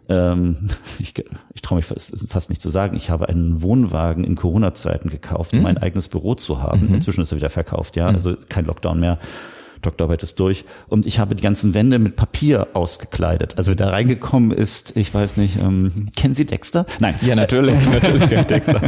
Ähm, 0.08 0.70
ich 0.98 1.14
ich 1.54 1.62
traue 1.62 1.76
mich 1.76 1.86
fast, 1.86 2.28
fast 2.28 2.50
nicht 2.50 2.62
zu 2.62 2.70
sagen, 2.70 2.96
ich 2.96 3.10
habe 3.10 3.28
einen 3.28 3.62
Wohnwagen 3.62 4.24
in 4.24 4.36
Corona-Zeiten 4.36 5.10
gekauft, 5.10 5.54
um 5.54 5.60
mhm. 5.60 5.66
ein 5.66 5.78
eigenes 5.78 6.08
Büro 6.08 6.34
zu 6.34 6.62
haben. 6.62 6.86
Mhm. 6.86 6.94
Inzwischen 6.94 7.22
ist 7.22 7.32
er 7.32 7.38
wieder 7.38 7.50
verkauft, 7.50 7.96
ja, 7.96 8.08
mhm. 8.08 8.14
also 8.14 8.36
kein 8.48 8.64
Lockdown 8.64 9.00
mehr. 9.00 9.18
Doktorarbeit 9.82 10.22
ist 10.22 10.40
durch. 10.40 10.64
Und 10.88 11.06
ich 11.06 11.18
habe 11.18 11.34
die 11.34 11.42
ganzen 11.42 11.74
Wände 11.74 11.98
mit 11.98 12.16
Papier 12.16 12.68
ausgekleidet. 12.74 13.58
Also 13.58 13.74
da 13.74 13.90
reingekommen 13.90 14.50
ist, 14.50 14.96
ich 14.96 15.12
weiß 15.12 15.36
nicht, 15.36 15.56
ähm, 15.60 16.08
kennen 16.16 16.34
Sie 16.34 16.44
Dexter? 16.44 16.86
Nein. 16.98 17.14
Ja, 17.22 17.34
natürlich, 17.34 17.74
natürlich 17.92 18.28
kenne 18.28 18.40
ich 18.42 18.46
Dexter. 18.46 18.80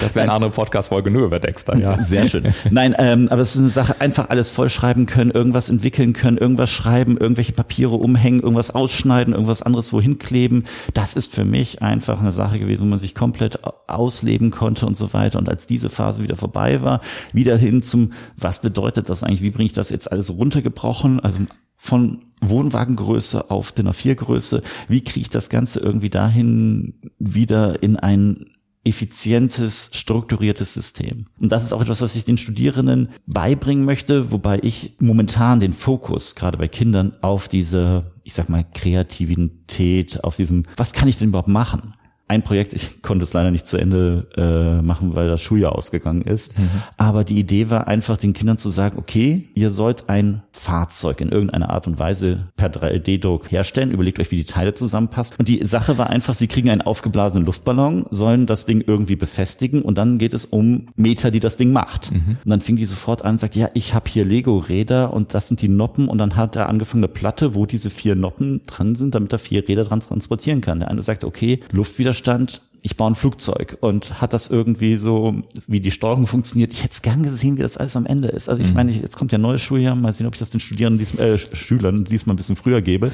Das 0.00 0.14
wäre 0.14 0.24
eine 0.24 0.32
andere 0.32 0.50
Podcast-Folge 0.50 1.10
nur 1.10 1.26
über 1.26 1.38
Dexter, 1.38 1.76
ja. 1.76 2.02
Sehr 2.02 2.28
schön. 2.28 2.54
Nein, 2.70 2.94
ähm, 2.98 3.28
aber 3.30 3.42
es 3.42 3.54
ist 3.54 3.60
eine 3.60 3.68
Sache, 3.68 4.00
einfach 4.00 4.30
alles 4.30 4.50
vollschreiben 4.50 5.06
können, 5.06 5.30
irgendwas 5.30 5.68
entwickeln 5.68 6.12
können, 6.12 6.38
irgendwas 6.38 6.70
schreiben, 6.70 7.16
irgendwelche 7.16 7.52
Papiere 7.52 7.94
umhängen, 7.94 8.40
irgendwas 8.40 8.74
ausschneiden, 8.74 9.34
irgendwas 9.34 9.62
anderes 9.62 9.92
wohin 9.92 10.18
kleben. 10.18 10.64
Das 10.94 11.14
ist 11.14 11.34
für 11.34 11.44
mich 11.44 11.82
einfach 11.82 12.20
eine 12.20 12.32
Sache 12.32 12.58
gewesen, 12.58 12.82
wo 12.82 12.86
man 12.86 12.98
sich 12.98 13.14
komplett 13.14 13.60
ausleben 13.86 14.50
konnte 14.50 14.86
und 14.86 14.96
so 14.96 15.12
weiter. 15.12 15.38
Und 15.38 15.48
als 15.48 15.66
diese 15.66 15.90
Phase 15.90 16.22
wieder 16.22 16.36
vorbei 16.36 16.82
war, 16.82 17.00
wieder 17.32 17.56
hin 17.56 17.82
zum, 17.82 18.12
was 18.36 18.60
bedeutet 18.60 19.08
das 19.08 19.22
eigentlich, 19.22 19.42
wie 19.42 19.50
bringe 19.62 19.68
ich 19.68 19.74
das 19.74 19.90
jetzt 19.90 20.10
alles 20.10 20.30
runtergebrochen, 20.30 21.20
also 21.20 21.38
von 21.76 22.24
Wohnwagengröße 22.40 23.48
auf 23.48 23.70
DIN 23.70 23.88
A4 23.88 24.16
Größe, 24.16 24.60
wie 24.88 25.04
kriege 25.04 25.20
ich 25.20 25.30
das 25.30 25.50
Ganze 25.50 25.78
irgendwie 25.78 26.10
dahin 26.10 26.94
wieder 27.20 27.80
in 27.80 27.96
ein 27.96 28.46
effizientes, 28.84 29.90
strukturiertes 29.92 30.74
System. 30.74 31.26
Und 31.38 31.52
das 31.52 31.62
ist 31.62 31.72
auch 31.72 31.80
etwas, 31.80 32.00
was 32.00 32.16
ich 32.16 32.24
den 32.24 32.38
Studierenden 32.38 33.10
beibringen 33.26 33.84
möchte, 33.84 34.32
wobei 34.32 34.58
ich 34.60 34.96
momentan 35.00 35.60
den 35.60 35.72
Fokus, 35.72 36.34
gerade 36.34 36.58
bei 36.58 36.66
Kindern, 36.66 37.12
auf 37.20 37.46
diese, 37.46 38.10
ich 38.24 38.34
sag 38.34 38.48
mal, 38.48 38.64
Kreativität, 38.74 40.24
auf 40.24 40.34
diesem, 40.34 40.64
was 40.76 40.92
kann 40.92 41.06
ich 41.06 41.18
denn 41.18 41.28
überhaupt 41.28 41.46
machen? 41.46 41.94
Ein 42.32 42.42
Projekt, 42.42 42.72
ich 42.72 43.02
konnte 43.02 43.24
es 43.24 43.34
leider 43.34 43.50
nicht 43.50 43.66
zu 43.66 43.76
Ende 43.76 44.26
äh, 44.36 44.82
machen, 44.82 45.14
weil 45.14 45.28
das 45.28 45.42
Schuljahr 45.42 45.76
ausgegangen 45.76 46.22
ist. 46.22 46.58
Mhm. 46.58 46.70
Aber 46.96 47.24
die 47.24 47.38
Idee 47.38 47.68
war 47.68 47.88
einfach, 47.88 48.16
den 48.16 48.32
Kindern 48.32 48.56
zu 48.56 48.70
sagen, 48.70 48.96
okay, 48.98 49.50
ihr 49.54 49.68
sollt 49.68 50.08
ein 50.08 50.42
Fahrzeug 50.50 51.20
in 51.20 51.28
irgendeiner 51.28 51.68
Art 51.68 51.86
und 51.86 51.98
Weise 51.98 52.48
per 52.56 52.70
3D-Druck 52.70 53.50
herstellen. 53.52 53.90
Überlegt 53.90 54.18
euch, 54.18 54.30
wie 54.30 54.36
die 54.36 54.44
Teile 54.44 54.72
zusammenpassen. 54.72 55.36
Und 55.38 55.46
die 55.46 55.62
Sache 55.66 55.98
war 55.98 56.08
einfach, 56.08 56.32
sie 56.32 56.46
kriegen 56.46 56.70
einen 56.70 56.80
aufgeblasenen 56.80 57.44
Luftballon, 57.44 58.06
sollen 58.10 58.46
das 58.46 58.64
Ding 58.64 58.82
irgendwie 58.86 59.16
befestigen 59.16 59.82
und 59.82 59.98
dann 59.98 60.16
geht 60.16 60.32
es 60.32 60.46
um 60.46 60.88
Meter, 60.96 61.30
die 61.30 61.40
das 61.40 61.58
Ding 61.58 61.70
macht. 61.70 62.12
Mhm. 62.12 62.38
Und 62.44 62.50
dann 62.50 62.62
fing 62.62 62.76
die 62.76 62.86
sofort 62.86 63.22
an 63.22 63.32
und 63.32 63.40
sagt, 63.40 63.56
ja, 63.56 63.68
ich 63.74 63.92
habe 63.92 64.08
hier 64.08 64.24
Lego-Räder 64.24 65.12
und 65.12 65.34
das 65.34 65.48
sind 65.48 65.60
die 65.60 65.68
Noppen. 65.68 66.08
Und 66.08 66.16
dann 66.16 66.36
hat 66.36 66.56
er 66.56 66.70
angefangen 66.70 67.04
eine 67.04 67.12
Platte, 67.12 67.54
wo 67.54 67.66
diese 67.66 67.90
vier 67.90 68.14
Noppen 68.14 68.62
dran 68.66 68.94
sind, 68.94 69.14
damit 69.14 69.34
er 69.34 69.38
vier 69.38 69.68
Räder 69.68 69.84
dran 69.84 70.00
transportieren 70.00 70.62
kann. 70.62 70.80
Der 70.80 70.90
eine 70.90 71.02
sagt, 71.02 71.24
okay, 71.24 71.60
Luftwiderstand 71.72 72.21
stand, 72.22 72.62
ich 72.84 72.96
baue 72.96 73.12
ein 73.12 73.14
Flugzeug 73.14 73.78
und 73.80 74.20
hat 74.20 74.32
das 74.32 74.48
irgendwie 74.48 74.96
so, 74.96 75.42
wie 75.66 75.80
die 75.80 75.90
Steuerung 75.90 76.26
funktioniert. 76.26 76.72
Ich 76.72 76.82
hätte 76.82 76.92
es 76.92 77.02
gern 77.02 77.22
gesehen, 77.22 77.56
wie 77.56 77.62
das 77.62 77.76
alles 77.76 77.96
am 77.96 78.06
Ende 78.06 78.28
ist. 78.28 78.48
Also 78.48 78.62
ich 78.62 78.68
mhm. 78.70 78.74
meine, 78.74 78.92
jetzt 78.92 79.16
kommt 79.16 79.30
ja 79.30 79.38
neues 79.38 79.60
Schuljahr, 79.60 79.94
mal 79.94 80.12
sehen, 80.12 80.26
ob 80.26 80.34
ich 80.34 80.40
das 80.40 80.50
den 80.50 80.60
Studierenden, 80.60 80.98
dies, 80.98 81.16
äh, 81.18 81.38
Schülern 81.38 82.04
diesmal 82.04 82.34
ein 82.34 82.36
bisschen 82.36 82.56
früher 82.56 82.82
gebe, 82.82 83.12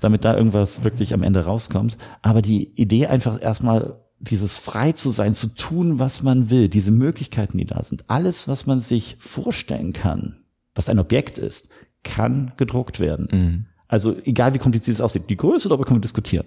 damit 0.00 0.24
da 0.24 0.36
irgendwas 0.36 0.84
wirklich 0.84 1.14
am 1.14 1.22
Ende 1.22 1.44
rauskommt. 1.44 1.96
Aber 2.22 2.42
die 2.42 2.70
Idee 2.80 3.06
einfach 3.06 3.42
erstmal 3.42 4.00
dieses 4.20 4.56
frei 4.56 4.92
zu 4.92 5.10
sein, 5.10 5.34
zu 5.34 5.48
tun, 5.54 5.98
was 5.98 6.22
man 6.22 6.50
will, 6.50 6.68
diese 6.68 6.90
Möglichkeiten, 6.90 7.58
die 7.58 7.66
da 7.66 7.82
sind, 7.82 8.08
alles, 8.08 8.48
was 8.48 8.66
man 8.66 8.78
sich 8.78 9.16
vorstellen 9.20 9.92
kann, 9.92 10.36
was 10.74 10.88
ein 10.88 10.98
Objekt 10.98 11.38
ist, 11.38 11.70
kann 12.04 12.52
gedruckt 12.56 13.00
werden. 13.00 13.28
Mhm. 13.30 13.66
Also 13.88 14.16
egal 14.24 14.54
wie 14.54 14.58
kompliziert 14.58 14.96
es 14.96 15.00
aussieht, 15.00 15.24
die 15.28 15.36
Größe 15.36 15.68
darüber 15.68 15.84
können 15.84 15.98
wir 15.98 16.02
diskutieren. 16.02 16.46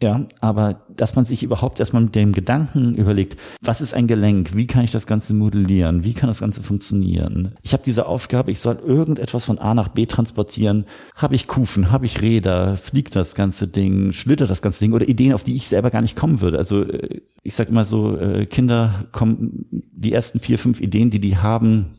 Ja, 0.00 0.26
aber 0.40 0.82
dass 0.94 1.16
man 1.16 1.24
sich 1.24 1.42
überhaupt 1.42 1.80
erstmal 1.80 2.02
mit 2.02 2.14
dem 2.14 2.32
Gedanken 2.32 2.94
überlegt, 2.94 3.36
was 3.60 3.80
ist 3.80 3.94
ein 3.94 4.06
Gelenk, 4.06 4.54
wie 4.54 4.68
kann 4.68 4.84
ich 4.84 4.92
das 4.92 5.08
Ganze 5.08 5.34
modellieren, 5.34 6.04
wie 6.04 6.14
kann 6.14 6.28
das 6.28 6.38
Ganze 6.38 6.62
funktionieren? 6.62 7.54
Ich 7.62 7.72
habe 7.72 7.82
diese 7.84 8.06
Aufgabe, 8.06 8.52
ich 8.52 8.60
soll 8.60 8.76
irgendetwas 8.76 9.44
von 9.44 9.58
A 9.58 9.74
nach 9.74 9.88
B 9.88 10.06
transportieren. 10.06 10.84
Habe 11.16 11.34
ich 11.34 11.48
Kufen, 11.48 11.90
habe 11.90 12.06
ich 12.06 12.22
Räder, 12.22 12.76
fliegt 12.76 13.16
das 13.16 13.34
ganze 13.34 13.66
Ding, 13.66 14.12
schlittert 14.12 14.50
das 14.50 14.62
ganze 14.62 14.78
Ding 14.78 14.92
oder 14.92 15.08
Ideen, 15.08 15.32
auf 15.32 15.42
die 15.42 15.56
ich 15.56 15.66
selber 15.66 15.90
gar 15.90 16.02
nicht 16.02 16.14
kommen 16.14 16.40
würde. 16.40 16.58
Also 16.58 16.84
äh, 16.84 17.20
ich 17.42 17.56
sage 17.56 17.70
immer 17.70 17.84
so, 17.84 18.16
äh, 18.16 18.46
Kinder 18.46 19.06
kommen, 19.10 19.66
die 19.72 20.12
ersten 20.12 20.38
vier, 20.38 20.60
fünf 20.60 20.80
Ideen, 20.80 21.10
die 21.10 21.20
die 21.20 21.38
haben, 21.38 21.96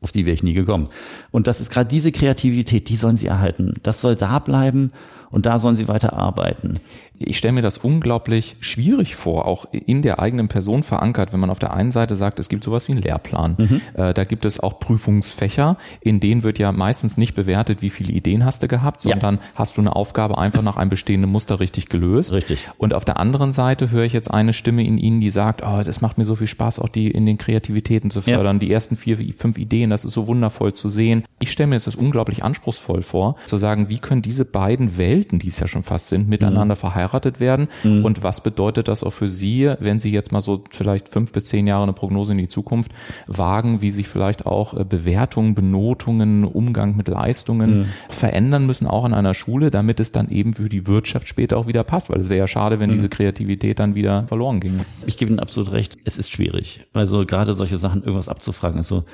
auf 0.00 0.10
die 0.10 0.26
wäre 0.26 0.34
ich 0.34 0.42
nie 0.42 0.54
gekommen. 0.54 0.88
Und 1.30 1.46
das 1.46 1.60
ist 1.60 1.70
gerade 1.70 1.88
diese 1.88 2.10
Kreativität, 2.10 2.88
die 2.88 2.96
sollen 2.96 3.16
sie 3.16 3.28
erhalten. 3.28 3.74
Das 3.84 4.00
soll 4.00 4.16
da 4.16 4.40
bleiben 4.40 4.90
und 5.32 5.46
da 5.46 5.58
sollen 5.58 5.74
sie 5.74 5.88
weiter 5.88 6.12
arbeiten 6.12 6.78
ich 7.26 7.38
stelle 7.38 7.52
mir 7.52 7.62
das 7.62 7.78
unglaublich 7.78 8.56
schwierig 8.60 9.16
vor, 9.16 9.46
auch 9.46 9.66
in 9.70 10.02
der 10.02 10.18
eigenen 10.18 10.48
Person 10.48 10.82
verankert, 10.82 11.32
wenn 11.32 11.40
man 11.40 11.50
auf 11.50 11.58
der 11.58 11.72
einen 11.72 11.92
Seite 11.92 12.16
sagt, 12.16 12.38
es 12.38 12.48
gibt 12.48 12.64
sowas 12.64 12.88
wie 12.88 12.92
einen 12.92 13.02
Lehrplan. 13.02 13.56
Mhm. 13.58 13.80
Äh, 13.94 14.14
da 14.14 14.24
gibt 14.24 14.44
es 14.44 14.60
auch 14.60 14.78
Prüfungsfächer, 14.78 15.76
in 16.00 16.20
denen 16.20 16.42
wird 16.42 16.58
ja 16.58 16.72
meistens 16.72 17.16
nicht 17.16 17.34
bewertet, 17.34 17.82
wie 17.82 17.90
viele 17.90 18.12
Ideen 18.12 18.44
hast 18.44 18.62
du 18.62 18.68
gehabt, 18.68 19.00
sondern 19.00 19.36
ja. 19.36 19.40
hast 19.54 19.76
du 19.76 19.80
eine 19.80 19.94
Aufgabe 19.94 20.38
einfach 20.38 20.62
nach 20.62 20.76
einem 20.76 20.90
bestehenden 20.90 21.30
Muster 21.30 21.60
richtig 21.60 21.88
gelöst. 21.88 22.32
Richtig. 22.32 22.68
Und 22.78 22.94
auf 22.94 23.04
der 23.04 23.18
anderen 23.18 23.52
Seite 23.52 23.90
höre 23.90 24.04
ich 24.04 24.12
jetzt 24.12 24.30
eine 24.30 24.52
Stimme 24.52 24.84
in 24.84 24.98
Ihnen, 24.98 25.20
die 25.20 25.30
sagt, 25.30 25.62
oh, 25.64 25.82
das 25.84 26.00
macht 26.00 26.18
mir 26.18 26.24
so 26.24 26.36
viel 26.36 26.46
Spaß, 26.46 26.78
auch 26.78 26.88
die 26.88 27.10
in 27.10 27.26
den 27.26 27.38
Kreativitäten 27.38 28.10
zu 28.10 28.20
fördern, 28.22 28.56
ja. 28.56 28.60
die 28.60 28.72
ersten 28.72 28.96
vier, 28.96 29.18
fünf 29.36 29.58
Ideen, 29.58 29.90
das 29.90 30.04
ist 30.04 30.12
so 30.12 30.26
wundervoll 30.26 30.72
zu 30.72 30.88
sehen. 30.88 31.24
Ich 31.38 31.52
stelle 31.52 31.68
mir 31.68 31.76
das 31.76 31.94
unglaublich 31.94 32.44
anspruchsvoll 32.44 33.02
vor, 33.02 33.36
zu 33.46 33.56
sagen, 33.56 33.88
wie 33.88 33.98
können 33.98 34.22
diese 34.22 34.44
beiden 34.44 34.96
Welten, 34.96 35.21
die 35.30 35.48
es 35.48 35.60
ja 35.60 35.68
schon 35.68 35.82
fast 35.82 36.08
sind, 36.08 36.28
miteinander 36.28 36.74
mhm. 36.74 36.80
verheiratet 36.80 37.40
werden 37.40 37.68
mhm. 37.82 38.04
und 38.04 38.22
was 38.22 38.42
bedeutet 38.42 38.88
das 38.88 39.02
auch 39.02 39.12
für 39.12 39.28
Sie, 39.28 39.72
wenn 39.80 40.00
Sie 40.00 40.10
jetzt 40.10 40.32
mal 40.32 40.40
so 40.40 40.62
vielleicht 40.70 41.08
fünf 41.08 41.32
bis 41.32 41.46
zehn 41.46 41.66
Jahre 41.66 41.84
eine 41.84 41.92
Prognose 41.92 42.32
in 42.32 42.38
die 42.38 42.48
Zukunft 42.48 42.92
wagen, 43.26 43.82
wie 43.82 43.90
sich 43.90 44.08
vielleicht 44.08 44.46
auch 44.46 44.74
äh, 44.74 44.84
Bewertungen, 44.84 45.54
Benotungen, 45.54 46.44
Umgang 46.44 46.96
mit 46.96 47.08
Leistungen 47.08 47.80
mhm. 47.80 47.86
verändern 48.08 48.66
müssen, 48.66 48.86
auch 48.86 49.04
in 49.04 49.14
einer 49.14 49.34
Schule, 49.34 49.70
damit 49.70 50.00
es 50.00 50.12
dann 50.12 50.28
eben 50.28 50.54
für 50.54 50.68
die 50.68 50.86
Wirtschaft 50.86 51.28
später 51.28 51.56
auch 51.56 51.66
wieder 51.66 51.84
passt, 51.84 52.10
weil 52.10 52.20
es 52.20 52.28
wäre 52.28 52.38
ja 52.38 52.48
schade, 52.48 52.80
wenn 52.80 52.90
mhm. 52.90 52.94
diese 52.94 53.08
Kreativität 53.08 53.78
dann 53.78 53.94
wieder 53.94 54.26
verloren 54.26 54.60
ginge. 54.60 54.84
Ich 55.06 55.16
gebe 55.16 55.30
Ihnen 55.30 55.40
absolut 55.40 55.72
recht, 55.72 55.98
es 56.04 56.18
ist 56.18 56.30
schwierig. 56.30 56.86
Also 56.92 57.24
gerade 57.26 57.54
solche 57.54 57.76
Sachen 57.76 58.02
irgendwas 58.02 58.28
abzufragen, 58.28 58.78
also 58.78 59.04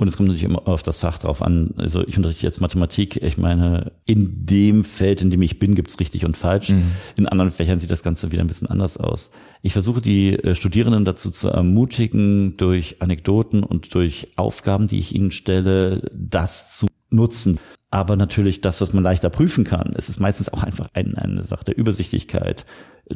und 0.00 0.08
es 0.08 0.16
kommt 0.16 0.28
natürlich 0.28 0.44
immer 0.44 0.66
auf 0.66 0.82
das 0.82 1.00
Fach 1.00 1.18
drauf 1.18 1.42
an. 1.42 1.74
Also 1.76 2.02
ich 2.06 2.16
unterrichte 2.16 2.46
jetzt 2.46 2.62
Mathematik. 2.62 3.22
Ich 3.22 3.36
meine, 3.36 3.92
in 4.06 4.46
dem 4.46 4.82
Feld, 4.82 5.20
in 5.20 5.28
dem 5.28 5.42
ich 5.42 5.58
bin, 5.58 5.74
gibt's 5.74 6.00
richtig 6.00 6.24
und 6.24 6.38
falsch. 6.38 6.70
Mhm. 6.70 6.92
In 7.16 7.26
anderen 7.26 7.50
Fächern 7.50 7.78
sieht 7.78 7.90
das 7.90 8.02
Ganze 8.02 8.32
wieder 8.32 8.42
ein 8.42 8.46
bisschen 8.46 8.70
anders 8.70 8.96
aus. 8.96 9.30
Ich 9.60 9.74
versuche 9.74 10.00
die 10.00 10.32
äh, 10.32 10.54
Studierenden 10.54 11.04
dazu 11.04 11.30
zu 11.30 11.48
ermutigen, 11.48 12.56
durch 12.56 13.02
Anekdoten 13.02 13.62
und 13.62 13.94
durch 13.94 14.28
Aufgaben, 14.36 14.86
die 14.86 14.98
ich 14.98 15.14
ihnen 15.14 15.32
stelle, 15.32 16.10
das 16.14 16.78
zu 16.78 16.86
nutzen. 17.10 17.60
Aber 17.90 18.16
natürlich 18.16 18.60
das, 18.60 18.80
was 18.80 18.92
man 18.92 19.02
leichter 19.02 19.30
prüfen 19.30 19.64
kann. 19.64 19.92
Es 19.96 20.08
ist 20.08 20.20
meistens 20.20 20.52
auch 20.52 20.62
einfach 20.62 20.88
eine, 20.92 21.18
eine 21.18 21.42
Sache 21.42 21.64
der 21.64 21.76
Übersichtlichkeit 21.76 22.64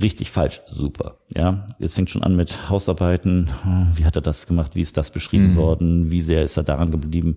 richtig 0.00 0.30
falsch, 0.30 0.60
super. 0.68 1.18
Ja, 1.34 1.66
jetzt 1.78 1.94
fängt 1.94 2.10
schon 2.10 2.22
an 2.22 2.36
mit 2.36 2.68
Hausarbeiten. 2.68 3.48
Wie 3.94 4.04
hat 4.04 4.16
er 4.16 4.22
das 4.22 4.46
gemacht? 4.46 4.74
Wie 4.74 4.80
ist 4.80 4.96
das 4.96 5.10
beschrieben 5.10 5.52
mhm. 5.52 5.56
worden? 5.56 6.10
Wie 6.10 6.22
sehr 6.22 6.44
ist 6.44 6.56
er 6.56 6.62
daran 6.62 6.90
geblieben? 6.90 7.36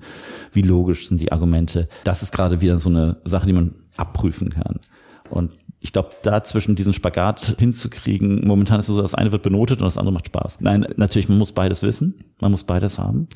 Wie 0.52 0.62
logisch 0.62 1.08
sind 1.08 1.22
die 1.22 1.32
Argumente? 1.32 1.88
Das 2.04 2.24
ist 2.24 2.32
gerade 2.32 2.62
wieder 2.62 2.78
so 2.78 2.90
eine 2.90 3.18
Sache, 3.24 3.46
die 3.46 3.54
man 3.54 3.76
abprüfen 3.96 4.50
kann. 4.50 4.80
Und 5.30 5.54
ich 5.80 5.94
glaube, 5.94 6.12
da 6.24 6.44
zwischen 6.44 6.76
diesen 6.76 6.94
Spagat 6.94 7.56
hinzukriegen, 7.60 8.48
momentan 8.48 8.80
ist 8.80 8.90
es 8.90 8.96
so, 8.96 9.02
das 9.02 9.16
eine 9.16 9.32
wird 9.32 9.44
benotet 9.44 9.80
und 9.80 9.86
das 9.86 9.98
andere 9.98 10.14
macht 10.14 10.28
Spaß. 10.28 10.62
Nein, 10.62 10.88
natürlich, 10.96 11.30
man 11.30 11.38
muss 11.38 11.52
beides 11.52 11.84
wissen, 11.84 12.24
man 12.42 12.52
muss 12.52 12.64
beides 12.64 12.98
haben. 12.98 13.28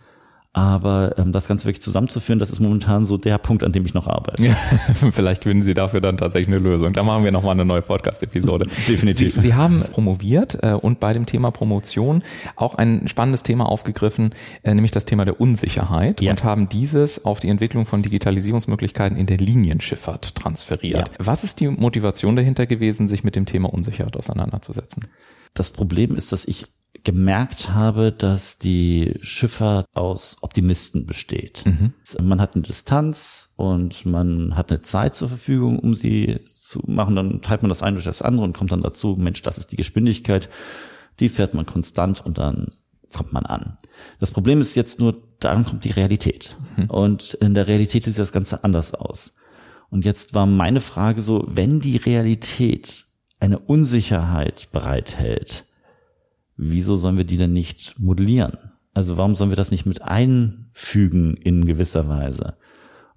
Aber 0.53 1.15
ähm, 1.17 1.31
das 1.31 1.47
Ganze 1.47 1.65
wirklich 1.65 1.81
zusammenzuführen, 1.81 2.37
das 2.37 2.51
ist 2.51 2.59
momentan 2.59 3.05
so 3.05 3.17
der 3.17 3.37
Punkt, 3.37 3.63
an 3.63 3.71
dem 3.71 3.85
ich 3.85 3.93
noch 3.93 4.07
arbeite. 4.07 4.43
Ja, 4.43 4.53
vielleicht 5.11 5.43
finden 5.43 5.63
Sie 5.63 5.73
dafür 5.73 6.01
dann 6.01 6.17
tatsächlich 6.17 6.53
eine 6.53 6.57
Lösung. 6.57 6.91
Da 6.91 7.03
machen 7.03 7.23
wir 7.23 7.31
nochmal 7.31 7.53
eine 7.53 7.63
neue 7.63 7.81
Podcast-Episode. 7.81 8.67
Definitiv. 8.87 9.35
Sie, 9.35 9.39
Sie 9.39 9.53
haben 9.53 9.79
promoviert 9.79 10.57
äh, 10.61 10.73
und 10.73 10.99
bei 10.99 11.13
dem 11.13 11.25
Thema 11.25 11.51
Promotion 11.51 12.21
auch 12.57 12.75
ein 12.75 13.07
spannendes 13.07 13.43
Thema 13.43 13.69
aufgegriffen, 13.69 14.35
äh, 14.63 14.73
nämlich 14.73 14.91
das 14.91 15.05
Thema 15.05 15.23
der 15.23 15.39
Unsicherheit 15.39 16.19
ja. 16.19 16.31
und 16.31 16.43
haben 16.43 16.67
dieses 16.67 17.23
auf 17.23 17.39
die 17.39 17.47
Entwicklung 17.47 17.85
von 17.85 18.01
Digitalisierungsmöglichkeiten 18.01 19.17
in 19.17 19.27
der 19.27 19.37
Linienschifffahrt 19.37 20.35
transferiert. 20.35 21.07
Ja. 21.07 21.25
Was 21.25 21.45
ist 21.45 21.61
die 21.61 21.69
Motivation 21.69 22.35
dahinter 22.35 22.65
gewesen, 22.65 23.07
sich 23.07 23.23
mit 23.23 23.37
dem 23.37 23.45
Thema 23.45 23.73
Unsicherheit 23.73 24.17
auseinanderzusetzen? 24.17 25.07
Das 25.53 25.69
Problem 25.69 26.15
ist, 26.15 26.33
dass 26.33 26.43
ich 26.43 26.65
gemerkt 27.03 27.71
habe, 27.71 28.11
dass 28.11 28.57
die 28.57 29.15
Schifffahrt 29.21 29.87
aus 29.93 30.37
Optimisten 30.41 31.05
besteht. 31.05 31.63
Mhm. 31.65 31.93
Man 32.21 32.39
hat 32.39 32.55
eine 32.55 32.63
Distanz 32.63 33.53
und 33.55 34.05
man 34.05 34.55
hat 34.55 34.71
eine 34.71 34.81
Zeit 34.81 35.15
zur 35.15 35.29
Verfügung, 35.29 35.79
um 35.79 35.95
sie 35.95 36.39
zu 36.47 36.81
machen. 36.85 37.15
Dann 37.15 37.41
teilt 37.41 37.63
man 37.63 37.69
das 37.69 37.81
eine 37.81 37.95
durch 37.95 38.05
das 38.05 38.21
andere 38.21 38.45
und 38.45 38.55
kommt 38.55 38.71
dann 38.71 38.83
dazu, 38.83 39.15
Mensch, 39.17 39.41
das 39.41 39.57
ist 39.57 39.71
die 39.71 39.77
Geschwindigkeit, 39.77 40.49
die 41.19 41.29
fährt 41.29 41.53
man 41.53 41.65
konstant 41.65 42.23
und 42.25 42.37
dann 42.37 42.67
kommt 43.11 43.33
man 43.33 43.45
an. 43.45 43.77
Das 44.19 44.31
Problem 44.31 44.61
ist 44.61 44.75
jetzt 44.75 44.99
nur, 44.99 45.17
dann 45.39 45.65
kommt 45.65 45.83
die 45.85 45.91
Realität. 45.91 46.55
Mhm. 46.77 46.85
Und 46.85 47.33
in 47.35 47.53
der 47.53 47.67
Realität 47.67 48.03
sieht 48.03 48.17
das 48.17 48.31
Ganze 48.31 48.63
anders 48.63 48.93
aus. 48.93 49.35
Und 49.89 50.05
jetzt 50.05 50.33
war 50.33 50.45
meine 50.45 50.81
Frage 50.81 51.21
so, 51.21 51.45
wenn 51.47 51.81
die 51.81 51.97
Realität 51.97 53.05
eine 53.39 53.59
Unsicherheit 53.59 54.69
bereithält, 54.71 55.65
wieso 56.61 56.95
sollen 56.95 57.17
wir 57.17 57.23
die 57.23 57.37
denn 57.37 57.53
nicht 57.53 57.99
modellieren? 57.99 58.53
Also 58.93 59.17
warum 59.17 59.35
sollen 59.35 59.49
wir 59.49 59.57
das 59.57 59.71
nicht 59.71 59.85
mit 59.85 60.01
einfügen 60.01 61.35
in 61.35 61.65
gewisser 61.65 62.07
Weise? 62.07 62.55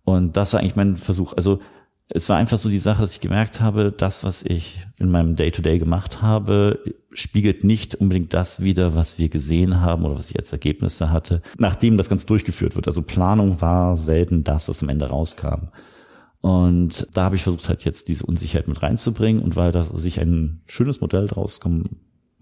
Und 0.02 0.36
das 0.36 0.52
war 0.52 0.60
eigentlich 0.60 0.76
mein 0.76 0.96
Versuch. 0.96 1.34
Also 1.34 1.60
es 2.08 2.28
war 2.28 2.36
einfach 2.36 2.58
so 2.58 2.68
die 2.68 2.78
Sache, 2.78 3.02
dass 3.02 3.12
ich 3.12 3.20
gemerkt 3.20 3.60
habe, 3.60 3.92
das, 3.92 4.24
was 4.24 4.42
ich 4.42 4.86
in 4.98 5.10
meinem 5.10 5.36
Day-to-Day 5.36 5.76
-Day 5.76 5.78
gemacht 5.78 6.22
habe, 6.22 6.80
spiegelt 7.12 7.64
nicht 7.64 7.94
unbedingt 7.94 8.32
das 8.34 8.60
wider, 8.60 8.94
was 8.94 9.18
wir 9.18 9.28
gesehen 9.28 9.80
haben 9.80 10.04
oder 10.04 10.18
was 10.18 10.30
ich 10.30 10.38
als 10.38 10.52
Ergebnisse 10.52 11.10
hatte, 11.10 11.42
nachdem 11.58 11.96
das 11.96 12.08
Ganze 12.08 12.26
durchgeführt 12.26 12.76
wird. 12.76 12.86
Also 12.86 13.02
Planung 13.02 13.60
war 13.60 13.96
selten 13.96 14.44
das, 14.44 14.68
was 14.68 14.82
am 14.82 14.88
Ende 14.88 15.06
rauskam. 15.06 15.68
Und 16.40 17.08
da 17.14 17.24
habe 17.24 17.36
ich 17.36 17.42
versucht, 17.42 17.68
halt 17.68 17.84
jetzt 17.84 18.08
diese 18.08 18.26
Unsicherheit 18.26 18.68
mit 18.68 18.82
reinzubringen 18.82 19.42
und 19.42 19.56
weil 19.56 19.72
da 19.72 19.82
sich 19.82 20.20
ein 20.20 20.62
schönes 20.66 21.00
Modell 21.00 21.26
draus 21.26 21.60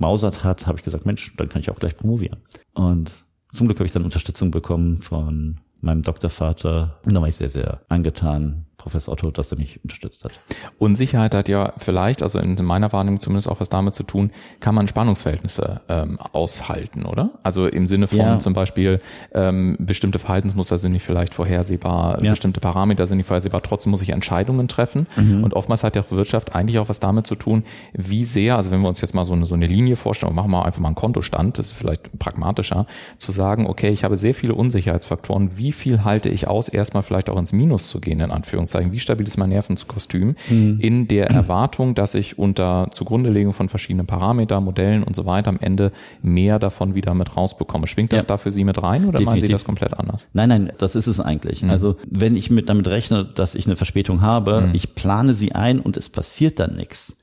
mausert 0.02 0.44
hat, 0.44 0.66
habe 0.66 0.78
ich 0.78 0.84
gesagt, 0.84 1.06
Mensch, 1.06 1.34
dann 1.36 1.48
kann 1.48 1.62
ich 1.62 1.70
auch 1.70 1.78
gleich 1.78 1.96
promovieren. 1.96 2.40
Und 2.74 3.10
zum 3.54 3.68
Glück 3.68 3.78
habe 3.78 3.86
ich 3.86 3.92
dann 3.92 4.04
Unterstützung 4.04 4.50
bekommen 4.50 4.98
von 5.00 5.60
meinem 5.80 6.02
Doktorvater. 6.02 7.00
Und 7.06 7.14
da 7.14 7.20
war 7.20 7.28
ich 7.28 7.36
sehr, 7.36 7.48
sehr 7.48 7.80
angetan, 7.88 8.66
Professor 8.82 9.12
Otto, 9.12 9.30
dass 9.30 9.52
er 9.52 9.58
mich 9.58 9.80
unterstützt 9.82 10.24
hat. 10.24 10.32
Unsicherheit 10.78 11.34
hat 11.34 11.48
ja 11.48 11.72
vielleicht, 11.78 12.22
also 12.22 12.40
in 12.40 12.56
meiner 12.64 12.92
Wahrnehmung 12.92 13.20
zumindest 13.20 13.48
auch 13.48 13.60
was 13.60 13.68
damit 13.68 13.94
zu 13.94 14.02
tun, 14.02 14.30
kann 14.58 14.74
man 14.74 14.88
Spannungsverhältnisse 14.88 15.80
ähm, 15.88 16.18
aushalten, 16.32 17.04
oder? 17.04 17.30
Also 17.44 17.66
im 17.66 17.86
Sinne 17.86 18.08
von 18.08 18.18
ja. 18.18 18.38
zum 18.40 18.54
Beispiel 18.54 19.00
ähm, 19.32 19.76
bestimmte 19.78 20.18
Verhaltensmuster 20.18 20.78
sind 20.78 20.92
nicht 20.92 21.04
vielleicht 21.04 21.34
vorhersehbar, 21.34 22.22
ja. 22.22 22.30
bestimmte 22.30 22.58
Parameter 22.58 23.06
sind 23.06 23.18
nicht 23.18 23.26
vorhersehbar, 23.26 23.62
trotzdem 23.62 23.92
muss 23.92 24.02
ich 24.02 24.10
Entscheidungen 24.10 24.66
treffen. 24.66 25.06
Mhm. 25.16 25.44
Und 25.44 25.54
oftmals 25.54 25.84
hat 25.84 25.94
ja 25.94 26.04
Wirtschaft 26.10 26.56
eigentlich 26.56 26.80
auch 26.80 26.88
was 26.88 26.98
damit 26.98 27.26
zu 27.26 27.36
tun, 27.36 27.62
wie 27.92 28.24
sehr, 28.24 28.56
also 28.56 28.72
wenn 28.72 28.80
wir 28.80 28.88
uns 28.88 29.00
jetzt 29.00 29.14
mal 29.14 29.24
so 29.24 29.32
eine, 29.32 29.46
so 29.46 29.54
eine 29.54 29.66
Linie 29.66 29.94
vorstellen, 29.94 30.34
machen 30.34 30.50
wir 30.50 30.64
einfach 30.64 30.80
mal 30.80 30.88
einen 30.88 30.96
Kontostand, 30.96 31.58
das 31.58 31.66
ist 31.66 31.72
vielleicht 31.72 32.18
pragmatischer, 32.18 32.86
zu 33.18 33.30
sagen, 33.30 33.68
okay, 33.68 33.90
ich 33.90 34.02
habe 34.02 34.16
sehr 34.16 34.34
viele 34.34 34.54
Unsicherheitsfaktoren, 34.54 35.56
wie 35.56 35.70
viel 35.70 36.02
halte 36.02 36.28
ich 36.28 36.48
aus, 36.48 36.68
erstmal 36.68 37.04
vielleicht 37.04 37.30
auch 37.30 37.38
ins 37.38 37.52
Minus 37.52 37.88
zu 37.88 38.00
gehen, 38.00 38.18
in 38.18 38.32
Anführungszeichen 38.32 38.71
Anführungszeichen, 38.72 38.92
wie 38.92 39.00
stabil 39.00 39.26
ist 39.26 39.36
mein 39.36 39.50
Nervenkostüm, 39.50 40.36
mhm. 40.48 40.78
in 40.80 41.08
der 41.08 41.30
Erwartung, 41.30 41.94
dass 41.94 42.14
ich 42.14 42.38
unter 42.38 42.88
Zugrundelegung 42.92 43.52
von 43.52 43.68
verschiedenen 43.68 44.06
Parametern, 44.06 44.64
Modellen 44.64 45.02
und 45.02 45.14
so 45.16 45.26
weiter 45.26 45.50
am 45.50 45.58
Ende 45.60 45.92
mehr 46.22 46.58
davon 46.58 46.94
wieder 46.94 47.14
mit 47.14 47.36
rausbekomme. 47.36 47.86
Schwingt 47.86 48.12
das 48.12 48.24
ja. 48.24 48.28
da 48.28 48.36
für 48.36 48.50
Sie 48.50 48.64
mit 48.64 48.82
rein 48.82 49.04
oder 49.04 49.18
Definitiv. 49.18 49.26
meinen 49.26 49.40
Sie 49.40 49.48
das 49.48 49.64
komplett 49.64 49.98
anders? 49.98 50.26
Nein, 50.32 50.48
nein, 50.48 50.72
das 50.78 50.94
ist 50.94 51.06
es 51.06 51.20
eigentlich. 51.20 51.62
Mhm. 51.62 51.70
Also 51.70 51.96
wenn 52.08 52.36
ich 52.36 52.50
mit 52.50 52.68
damit 52.68 52.88
rechne, 52.88 53.24
dass 53.24 53.54
ich 53.54 53.66
eine 53.66 53.76
Verspätung 53.76 54.20
habe, 54.22 54.62
mhm. 54.62 54.74
ich 54.74 54.94
plane 54.94 55.34
sie 55.34 55.52
ein 55.52 55.80
und 55.80 55.96
es 55.96 56.08
passiert 56.08 56.58
dann 56.58 56.76
nichts, 56.76 57.18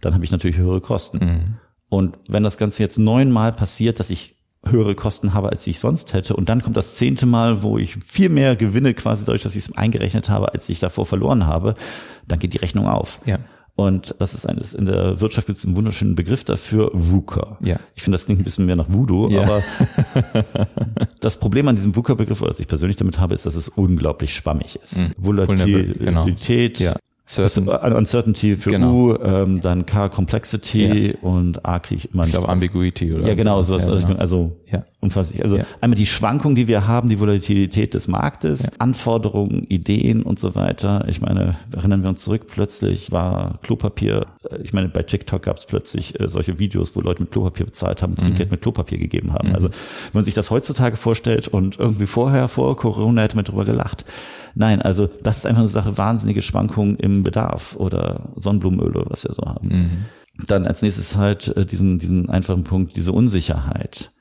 dann 0.00 0.14
habe 0.14 0.24
ich 0.24 0.30
natürlich 0.30 0.58
höhere 0.58 0.80
Kosten. 0.80 1.18
Mhm. 1.18 1.54
Und 1.88 2.16
wenn 2.28 2.42
das 2.42 2.56
Ganze 2.56 2.82
jetzt 2.82 2.98
neunmal 2.98 3.52
passiert, 3.52 4.00
dass 4.00 4.10
ich 4.10 4.36
höhere 4.64 4.94
Kosten 4.94 5.34
habe, 5.34 5.50
als 5.50 5.66
ich 5.66 5.78
sonst 5.78 6.14
hätte. 6.14 6.36
Und 6.36 6.48
dann 6.48 6.62
kommt 6.62 6.76
das 6.76 6.94
zehnte 6.94 7.26
Mal, 7.26 7.62
wo 7.62 7.78
ich 7.78 7.96
viel 8.06 8.28
mehr 8.28 8.56
gewinne, 8.56 8.94
quasi 8.94 9.24
dadurch, 9.24 9.42
dass 9.42 9.56
ich 9.56 9.64
es 9.64 9.76
eingerechnet 9.76 10.28
habe, 10.28 10.52
als 10.52 10.68
ich 10.68 10.80
davor 10.80 11.06
verloren 11.06 11.46
habe, 11.46 11.74
dann 12.28 12.38
geht 12.38 12.52
die 12.52 12.58
Rechnung 12.58 12.86
auf. 12.86 13.20
Ja. 13.24 13.38
Und 13.74 14.14
das 14.18 14.34
ist 14.34 14.46
eines, 14.46 14.74
in 14.74 14.84
der 14.84 15.20
Wirtschaft 15.20 15.46
gibt 15.46 15.58
es 15.58 15.64
einen 15.64 15.76
wunderschönen 15.76 16.14
Begriff 16.14 16.44
dafür, 16.44 16.90
VUCA. 16.92 17.58
Ja. 17.62 17.76
Ich 17.94 18.02
finde, 18.02 18.16
das 18.16 18.26
klingt 18.26 18.40
ein 18.40 18.44
bisschen 18.44 18.66
mehr 18.66 18.76
nach 18.76 18.92
Voodoo, 18.92 19.30
ja. 19.30 19.42
aber 19.42 19.62
das 21.20 21.38
Problem 21.38 21.68
an 21.68 21.76
diesem 21.76 21.96
VUCA-Begriff, 21.96 22.42
was 22.42 22.60
ich 22.60 22.68
persönlich 22.68 22.96
damit 22.96 23.18
habe, 23.18 23.34
ist, 23.34 23.46
dass 23.46 23.54
es 23.54 23.68
unglaublich 23.68 24.34
schwammig 24.34 24.78
ist. 24.82 24.98
Mhm. 24.98 25.12
Volatilität, 25.16 26.78
genau. 26.78 26.90
ja. 26.90 26.96
Certain. 27.34 27.68
Uncertainty 27.68 28.56
für 28.56 28.70
genau. 28.70 28.92
U, 28.92 29.18
ähm, 29.22 29.60
dann 29.60 29.86
K 29.86 30.08
Complexity 30.08 31.08
ja. 31.08 31.14
und 31.22 31.64
A 31.64 31.78
kriege 31.78 32.02
ich 32.04 32.12
immer 32.12 32.24
nicht. 32.24 32.34
Ich 32.34 32.38
glaube 32.38 32.52
Ambiguity 32.52 33.12
oder 33.14 33.26
Ja, 33.26 33.34
genau, 33.34 33.62
so. 33.62 33.78
Ja, 33.78 34.00
genau. 34.00 34.18
Also 34.18 34.52
ja. 34.70 34.84
Unfasslich. 35.02 35.42
Also 35.42 35.58
ja. 35.58 35.64
einmal 35.80 35.96
die 35.96 36.06
Schwankung, 36.06 36.54
die 36.54 36.68
wir 36.68 36.86
haben, 36.86 37.08
die 37.08 37.18
Volatilität 37.18 37.92
des 37.92 38.06
Marktes, 38.06 38.62
ja. 38.62 38.68
Anforderungen, 38.78 39.64
Ideen 39.68 40.22
und 40.22 40.38
so 40.38 40.54
weiter. 40.54 41.04
Ich 41.08 41.20
meine, 41.20 41.56
erinnern 41.72 42.02
wir 42.02 42.08
uns 42.08 42.22
zurück, 42.22 42.46
plötzlich 42.46 43.10
war 43.10 43.58
Klopapier, 43.62 44.26
äh, 44.48 44.62
ich 44.62 44.72
meine, 44.72 44.88
bei 44.88 45.02
TikTok 45.02 45.42
gab 45.42 45.58
es 45.58 45.66
plötzlich 45.66 46.18
äh, 46.20 46.28
solche 46.28 46.60
Videos, 46.60 46.94
wo 46.94 47.00
Leute 47.00 47.20
mit 47.22 47.32
Klopapier 47.32 47.66
bezahlt 47.66 48.00
haben, 48.00 48.14
Trinkgeld 48.16 48.50
mhm. 48.50 48.54
mit 48.54 48.62
Klopapier 48.62 48.98
gegeben 48.98 49.32
haben. 49.32 49.48
Mhm. 49.48 49.54
Also 49.56 49.68
wenn 49.68 50.20
man 50.20 50.24
sich 50.24 50.34
das 50.34 50.50
heutzutage 50.50 50.96
vorstellt 50.96 51.48
und 51.48 51.78
irgendwie 51.80 52.06
vorher, 52.06 52.46
vor 52.46 52.76
Corona 52.76 53.22
hätte 53.22 53.36
man 53.36 53.44
drüber 53.44 53.64
gelacht. 53.64 54.04
Nein, 54.54 54.82
also 54.82 55.08
das 55.22 55.38
ist 55.38 55.46
einfach 55.46 55.62
eine 55.62 55.68
Sache, 55.68 55.98
wahnsinnige 55.98 56.42
Schwankungen 56.42 56.96
im 56.96 57.24
Bedarf 57.24 57.74
oder 57.76 58.30
Sonnenblumenöl 58.36 58.92
was 59.08 59.24
wir 59.24 59.32
so 59.32 59.42
haben. 59.42 59.68
Mhm. 59.68 60.44
Dann 60.46 60.66
als 60.66 60.82
nächstes 60.82 61.16
halt 61.16 61.48
äh, 61.56 61.66
diesen, 61.66 61.98
diesen 61.98 62.30
einfachen 62.30 62.62
Punkt, 62.62 62.96
diese 62.96 63.10
Unsicherheit. 63.10 64.12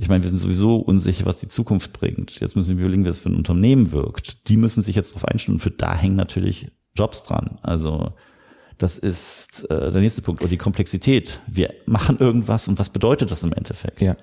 Ich 0.00 0.08
meine, 0.08 0.22
wir 0.22 0.30
sind 0.30 0.38
sowieso 0.38 0.76
unsicher, 0.76 1.26
was 1.26 1.40
die 1.40 1.48
Zukunft 1.48 1.92
bringt. 1.92 2.38
Jetzt 2.38 2.54
müssen 2.54 2.78
wir 2.78 2.84
überlegen, 2.84 3.04
wie 3.04 3.08
es 3.08 3.18
für 3.18 3.30
ein 3.30 3.34
Unternehmen 3.34 3.90
wirkt. 3.90 4.48
Die 4.48 4.56
müssen 4.56 4.80
sich 4.80 4.94
jetzt 4.94 5.10
darauf 5.10 5.24
einstellen 5.24 5.56
und 5.56 5.60
für 5.60 5.72
da 5.72 5.92
hängen 5.92 6.14
natürlich 6.14 6.70
Jobs 6.96 7.24
dran. 7.24 7.58
Also 7.62 8.12
das 8.78 8.96
ist 8.96 9.68
äh, 9.70 9.90
der 9.90 10.00
nächste 10.00 10.22
Punkt. 10.22 10.40
Oder 10.40 10.50
die 10.50 10.56
Komplexität. 10.56 11.40
Wir 11.48 11.74
machen 11.86 12.18
irgendwas 12.18 12.68
und 12.68 12.78
was 12.78 12.90
bedeutet 12.90 13.32
das 13.32 13.42
im 13.42 13.52
Endeffekt? 13.52 14.00
Ja. 14.00 14.16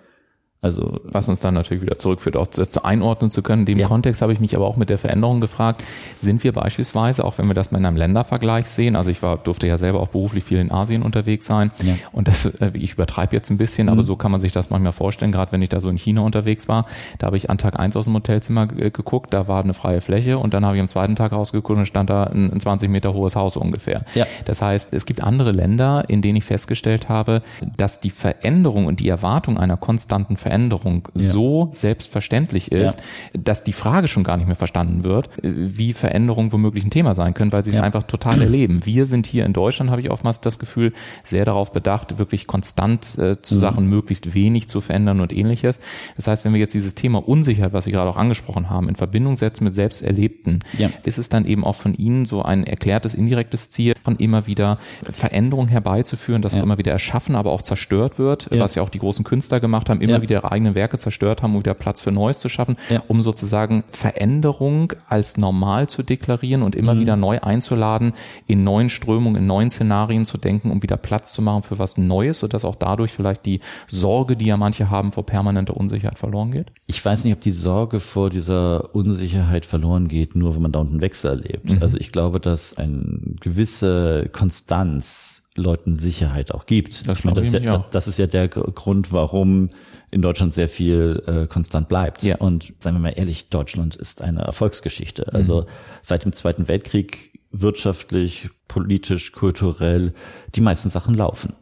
Also 0.61 0.99
was 1.03 1.29
uns 1.29 1.41
dann 1.41 1.53
natürlich 1.53 1.83
wieder 1.83 1.97
zurückführt, 1.97 2.35
auch 2.37 2.47
zu 2.47 2.83
einordnen 2.83 3.29
zu 3.29 3.43
können. 3.43 3.61
In 3.61 3.65
dem 3.67 3.79
ja. 3.79 3.87
Kontext 3.87 4.23
habe 4.23 4.33
ich 4.33 4.39
mich 4.39 4.55
aber 4.55 4.65
auch 4.65 4.77
mit 4.77 4.89
der 4.89 4.97
Veränderung 4.97 5.39
gefragt, 5.39 5.83
sind 6.21 6.43
wir 6.43 6.53
beispielsweise, 6.53 7.23
auch 7.23 7.37
wenn 7.37 7.45
wir 7.45 7.53
das 7.53 7.71
mal 7.71 7.77
in 7.77 7.85
einem 7.85 7.97
Ländervergleich 7.97 8.65
sehen, 8.65 8.95
also 8.95 9.11
ich 9.11 9.21
war, 9.21 9.37
durfte 9.37 9.67
ja 9.67 9.77
selber 9.77 9.99
auch 9.99 10.07
beruflich 10.07 10.43
viel 10.43 10.57
in 10.57 10.71
Asien 10.71 11.03
unterwegs 11.03 11.45
sein 11.45 11.71
ja. 11.83 11.93
und 12.11 12.27
das, 12.27 12.45
äh, 12.45 12.71
ich 12.73 12.93
übertreibe 12.93 13.35
jetzt 13.35 13.51
ein 13.51 13.57
bisschen, 13.57 13.85
mhm. 13.85 13.93
aber 13.93 14.03
so 14.03 14.15
kann 14.15 14.31
man 14.31 14.39
sich 14.39 14.53
das 14.53 14.71
manchmal 14.71 14.93
vorstellen, 14.93 15.31
gerade 15.31 15.51
wenn 15.51 15.61
ich 15.61 15.69
da 15.69 15.79
so 15.79 15.89
in 15.89 15.97
China 15.97 16.21
unterwegs 16.21 16.67
war, 16.67 16.85
da 17.19 17.27
habe 17.27 17.37
ich 17.37 17.51
an 17.51 17.59
Tag 17.59 17.77
eins 17.79 17.95
aus 17.95 18.05
dem 18.05 18.15
Hotelzimmer 18.15 18.65
geguckt, 18.65 19.33
da 19.35 19.47
war 19.47 19.63
eine 19.63 19.75
freie 19.75 20.01
Fläche 20.01 20.39
und 20.39 20.55
dann 20.55 20.65
habe 20.65 20.77
ich 20.77 20.81
am 20.81 20.87
zweiten 20.87 21.15
Tag 21.15 21.31
rausgeguckt 21.31 21.77
und 21.77 21.85
stand 21.85 22.09
da 22.09 22.23
ein, 22.23 22.51
ein 22.51 22.59
20 22.59 22.89
Meter 22.89 23.13
hohes 23.13 23.35
Haus 23.35 23.55
ungefähr. 23.55 24.01
Ja. 24.15 24.25
Das 24.45 24.63
heißt, 24.63 24.95
es 24.95 25.05
gibt 25.05 25.21
andere 25.21 25.51
Länder, 25.51 26.05
in 26.07 26.23
denen 26.23 26.37
ich 26.37 26.45
festgestellt 26.45 27.07
habe, 27.07 27.43
dass 27.77 27.99
die 27.99 28.09
Veränderung 28.09 28.87
und 28.87 28.99
die 28.99 29.09
Erwartung 29.09 29.59
einer 29.59 29.77
konstanten 29.77 30.37
Veränderung 30.45 31.07
ja. 31.15 31.31
so 31.31 31.69
selbstverständlich 31.71 32.71
ist, 32.71 32.99
ja. 32.99 33.41
dass 33.43 33.63
die 33.63 33.73
Frage 33.73 34.07
schon 34.07 34.23
gar 34.23 34.37
nicht 34.37 34.45
mehr 34.45 34.55
verstanden 34.55 35.03
wird, 35.03 35.27
wie 35.41 35.91
Veränderungen 35.91 36.51
womöglich 36.51 36.85
ein 36.85 36.91
Thema 36.91 37.15
sein 37.15 37.33
können, 37.33 37.51
weil 37.51 37.63
sie 37.63 37.71
es 37.71 37.79
einfach 37.79 38.03
total 38.03 38.39
erleben. 38.43 38.85
Wir 38.85 39.07
sind 39.07 39.25
hier 39.25 39.43
in 39.47 39.53
Deutschland, 39.53 39.89
habe 39.89 40.01
ich 40.01 40.11
oftmals 40.11 40.41
das 40.41 40.59
Gefühl, 40.59 40.93
sehr 41.23 41.45
darauf 41.45 41.71
bedacht, 41.71 42.19
wirklich 42.19 42.45
konstant 42.45 43.17
äh, 43.17 43.41
zu 43.41 43.55
mhm. 43.55 43.59
Sachen 43.59 43.87
möglichst 43.87 44.35
wenig 44.35 44.67
zu 44.67 44.81
verändern 44.81 45.19
und 45.19 45.33
ähnliches. 45.33 45.79
Das 46.15 46.27
heißt, 46.27 46.45
wenn 46.45 46.53
wir 46.53 46.59
jetzt 46.59 46.75
dieses 46.75 46.93
Thema 46.93 47.27
Unsicherheit, 47.27 47.73
was 47.73 47.85
Sie 47.85 47.91
gerade 47.91 48.11
auch 48.11 48.17
angesprochen 48.17 48.69
haben, 48.69 48.87
in 48.87 48.95
Verbindung 48.95 49.35
setzen 49.35 49.63
mit 49.63 49.73
Selbsterlebten, 49.73 50.59
ja. 50.77 50.91
ist 51.05 51.17
es 51.17 51.27
dann 51.27 51.45
eben 51.47 51.63
auch 51.65 51.75
von 51.75 51.95
Ihnen 51.95 52.27
so 52.27 52.43
ein 52.43 52.67
erklärtes, 52.67 53.15
indirektes 53.15 53.71
Ziel, 53.71 53.95
von 54.03 54.17
immer 54.17 54.45
wieder 54.45 54.77
Veränderungen 55.09 55.69
herbeizuführen, 55.69 56.43
dass 56.43 56.53
ja. 56.53 56.59
auch 56.59 56.63
immer 56.63 56.77
wieder 56.77 56.91
erschaffen, 56.91 57.35
aber 57.35 57.51
auch 57.51 57.63
zerstört 57.63 58.19
wird, 58.19 58.47
was 58.51 58.75
ja 58.75 58.83
auch 58.83 58.89
die 58.89 58.99
großen 58.99 59.25
Künstler 59.25 59.59
gemacht 59.59 59.89
haben, 59.89 60.01
immer 60.01 60.21
wieder 60.21 60.34
ihre 60.35 60.51
eigenen 60.51 60.75
Werke 60.75 60.97
zerstört 60.97 61.41
haben, 61.41 61.53
um 61.53 61.59
wieder 61.59 61.73
Platz 61.73 62.01
für 62.01 62.11
Neues 62.11 62.39
zu 62.39 62.49
schaffen, 62.49 62.77
ja. 62.89 63.01
um 63.07 63.21
sozusagen 63.21 63.83
Veränderung 63.89 64.93
als 65.07 65.37
normal 65.37 65.87
zu 65.87 66.03
deklarieren 66.03 66.61
und 66.61 66.75
immer 66.75 66.95
mhm. 66.95 66.99
wieder 66.99 67.15
neu 67.15 67.39
einzuladen, 67.39 68.13
in 68.47 68.63
neuen 68.63 68.89
Strömungen, 68.89 69.41
in 69.41 69.47
neuen 69.47 69.69
Szenarien 69.69 70.25
zu 70.25 70.37
denken, 70.37 70.71
um 70.71 70.83
wieder 70.83 70.97
Platz 70.97 71.33
zu 71.33 71.41
machen 71.41 71.63
für 71.63 71.79
was 71.79 71.97
Neues, 71.97 72.39
sodass 72.39 72.65
auch 72.65 72.75
dadurch 72.75 73.11
vielleicht 73.11 73.45
die 73.45 73.61
Sorge, 73.87 74.35
die 74.35 74.45
ja 74.45 74.57
manche 74.57 74.89
haben, 74.89 75.11
vor 75.11 75.25
permanenter 75.25 75.75
Unsicherheit 75.77 76.19
verloren 76.19 76.51
geht? 76.51 76.71
Ich 76.87 77.03
weiß 77.03 77.23
nicht, 77.23 77.33
ob 77.33 77.41
die 77.41 77.51
Sorge 77.51 77.99
vor 77.99 78.29
dieser 78.29 78.93
Unsicherheit 78.95 79.65
verloren 79.65 80.07
geht, 80.07 80.35
nur 80.35 80.55
wenn 80.55 80.61
man 80.61 80.71
da 80.71 80.79
unten 80.79 81.01
Wechsel 81.01 81.31
erlebt. 81.31 81.71
Mhm. 81.71 81.81
Also 81.81 81.97
ich 81.97 82.11
glaube, 82.11 82.39
dass 82.39 82.77
eine 82.77 83.35
gewisse 83.39 84.29
Konstanz 84.31 85.44
Leuten 85.55 85.95
Sicherheit 85.95 86.53
auch 86.53 86.65
gibt. 86.65 87.07
Das, 87.07 87.19
ich 87.19 87.25
meine, 87.25 87.35
das, 87.35 87.47
ist 87.47 87.53
ja, 87.53 87.85
das 87.91 88.07
ist 88.07 88.19
ja 88.19 88.27
der 88.27 88.47
Grund, 88.47 89.11
warum 89.11 89.69
in 90.11 90.21
Deutschland 90.21 90.53
sehr 90.53 90.69
viel 90.69 91.23
äh, 91.25 91.47
konstant 91.47 91.87
bleibt. 91.87 92.23
Ja. 92.23 92.37
Und 92.37 92.73
seien 92.79 92.95
wir 92.95 92.99
mal 92.99 93.09
ehrlich, 93.09 93.49
Deutschland 93.49 93.95
ist 93.95 94.21
eine 94.21 94.41
Erfolgsgeschichte. 94.41 95.25
Mhm. 95.29 95.35
Also 95.35 95.65
seit 96.01 96.25
dem 96.25 96.33
Zweiten 96.33 96.67
Weltkrieg 96.67 97.39
wirtschaftlich, 97.51 98.49
politisch, 98.67 99.31
kulturell, 99.31 100.13
die 100.55 100.61
meisten 100.61 100.89
Sachen 100.89 101.15
laufen. 101.15 101.53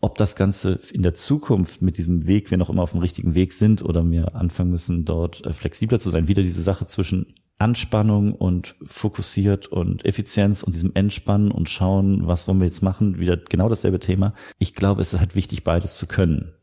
Ob 0.00 0.18
das 0.18 0.34
Ganze 0.34 0.80
in 0.92 1.02
der 1.02 1.14
Zukunft 1.14 1.80
mit 1.80 1.96
diesem 1.96 2.26
Weg, 2.26 2.50
wir 2.50 2.58
noch 2.58 2.70
immer 2.70 2.82
auf 2.82 2.90
dem 2.90 3.00
richtigen 3.00 3.36
Weg 3.36 3.52
sind 3.52 3.82
oder 3.82 4.08
wir 4.10 4.34
anfangen 4.34 4.70
müssen, 4.70 5.04
dort 5.04 5.46
äh, 5.46 5.52
flexibler 5.52 6.00
zu 6.00 6.10
sein, 6.10 6.26
wieder 6.26 6.42
diese 6.42 6.62
Sache 6.62 6.86
zwischen 6.86 7.34
Anspannung 7.62 8.32
und 8.32 8.74
fokussiert 8.84 9.68
und 9.68 10.04
Effizienz 10.04 10.64
und 10.64 10.74
diesem 10.74 10.90
Entspannen 10.94 11.52
und 11.52 11.70
schauen, 11.70 12.26
was 12.26 12.48
wollen 12.48 12.58
wir 12.58 12.66
jetzt 12.66 12.82
machen, 12.82 13.20
wieder 13.20 13.36
genau 13.36 13.68
dasselbe 13.68 14.00
Thema. 14.00 14.34
Ich 14.58 14.74
glaube, 14.74 15.00
es 15.00 15.12
ist 15.12 15.20
halt 15.20 15.36
wichtig, 15.36 15.62
beides 15.62 15.96
zu 15.96 16.08
können. 16.08 16.54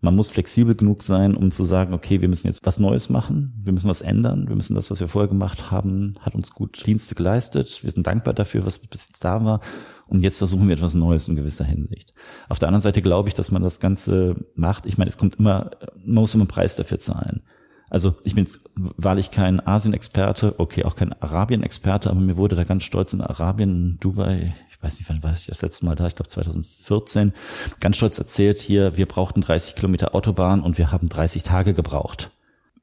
Man 0.00 0.14
muss 0.14 0.28
flexibel 0.28 0.76
genug 0.76 1.02
sein, 1.02 1.34
um 1.34 1.50
zu 1.50 1.64
sagen, 1.64 1.92
okay, 1.92 2.20
wir 2.20 2.28
müssen 2.28 2.46
jetzt 2.46 2.64
was 2.64 2.78
Neues 2.78 3.08
machen, 3.08 3.60
wir 3.64 3.72
müssen 3.72 3.88
was 3.88 4.00
ändern, 4.00 4.48
wir 4.48 4.54
müssen 4.54 4.76
das, 4.76 4.92
was 4.92 5.00
wir 5.00 5.08
vorher 5.08 5.28
gemacht 5.28 5.72
haben, 5.72 6.14
hat 6.20 6.36
uns 6.36 6.52
gut 6.52 6.86
Dienste 6.86 7.16
geleistet, 7.16 7.82
wir 7.82 7.90
sind 7.90 8.06
dankbar 8.06 8.34
dafür, 8.34 8.64
was 8.64 8.78
bis 8.78 9.08
jetzt 9.08 9.24
da 9.24 9.44
war 9.44 9.60
und 10.06 10.20
jetzt 10.20 10.38
versuchen 10.38 10.68
wir 10.68 10.74
etwas 10.74 10.94
Neues 10.94 11.26
in 11.26 11.34
gewisser 11.34 11.64
Hinsicht. 11.64 12.14
Auf 12.48 12.60
der 12.60 12.68
anderen 12.68 12.82
Seite 12.82 13.02
glaube 13.02 13.28
ich, 13.28 13.34
dass 13.34 13.50
man 13.50 13.62
das 13.62 13.80
Ganze 13.80 14.34
macht. 14.54 14.86
Ich 14.86 14.98
meine, 14.98 15.08
es 15.08 15.16
kommt 15.16 15.36
immer, 15.36 15.70
man 16.04 16.22
muss 16.22 16.34
immer 16.34 16.42
einen 16.42 16.48
Preis 16.48 16.76
dafür 16.76 16.98
zahlen. 16.98 17.42
Also 17.90 18.16
ich 18.24 18.34
bin 18.34 18.46
wahrlich 18.74 19.30
kein 19.30 19.64
Asien-Experte, 19.64 20.54
okay, 20.58 20.84
auch 20.84 20.96
kein 20.96 21.12
Arabien-Experte, 21.20 22.10
aber 22.10 22.20
mir 22.20 22.36
wurde 22.36 22.56
da 22.56 22.64
ganz 22.64 22.84
stolz 22.84 23.12
in 23.12 23.20
Arabien, 23.20 23.98
Dubai, 24.00 24.54
weiß 24.84 24.98
nicht, 24.98 25.08
wann 25.08 25.22
war 25.22 25.32
ich 25.32 25.46
das 25.46 25.62
letzte 25.62 25.86
Mal 25.86 25.96
da, 25.96 26.06
ich 26.06 26.14
glaube 26.14 26.28
2014, 26.28 27.32
ganz 27.80 27.96
stolz 27.96 28.18
erzählt 28.18 28.58
hier, 28.58 28.96
wir 28.96 29.06
brauchten 29.06 29.40
30 29.40 29.74
Kilometer 29.74 30.14
Autobahn 30.14 30.60
und 30.60 30.78
wir 30.78 30.92
haben 30.92 31.08
30 31.08 31.42
Tage 31.42 31.74
gebraucht. 31.74 32.30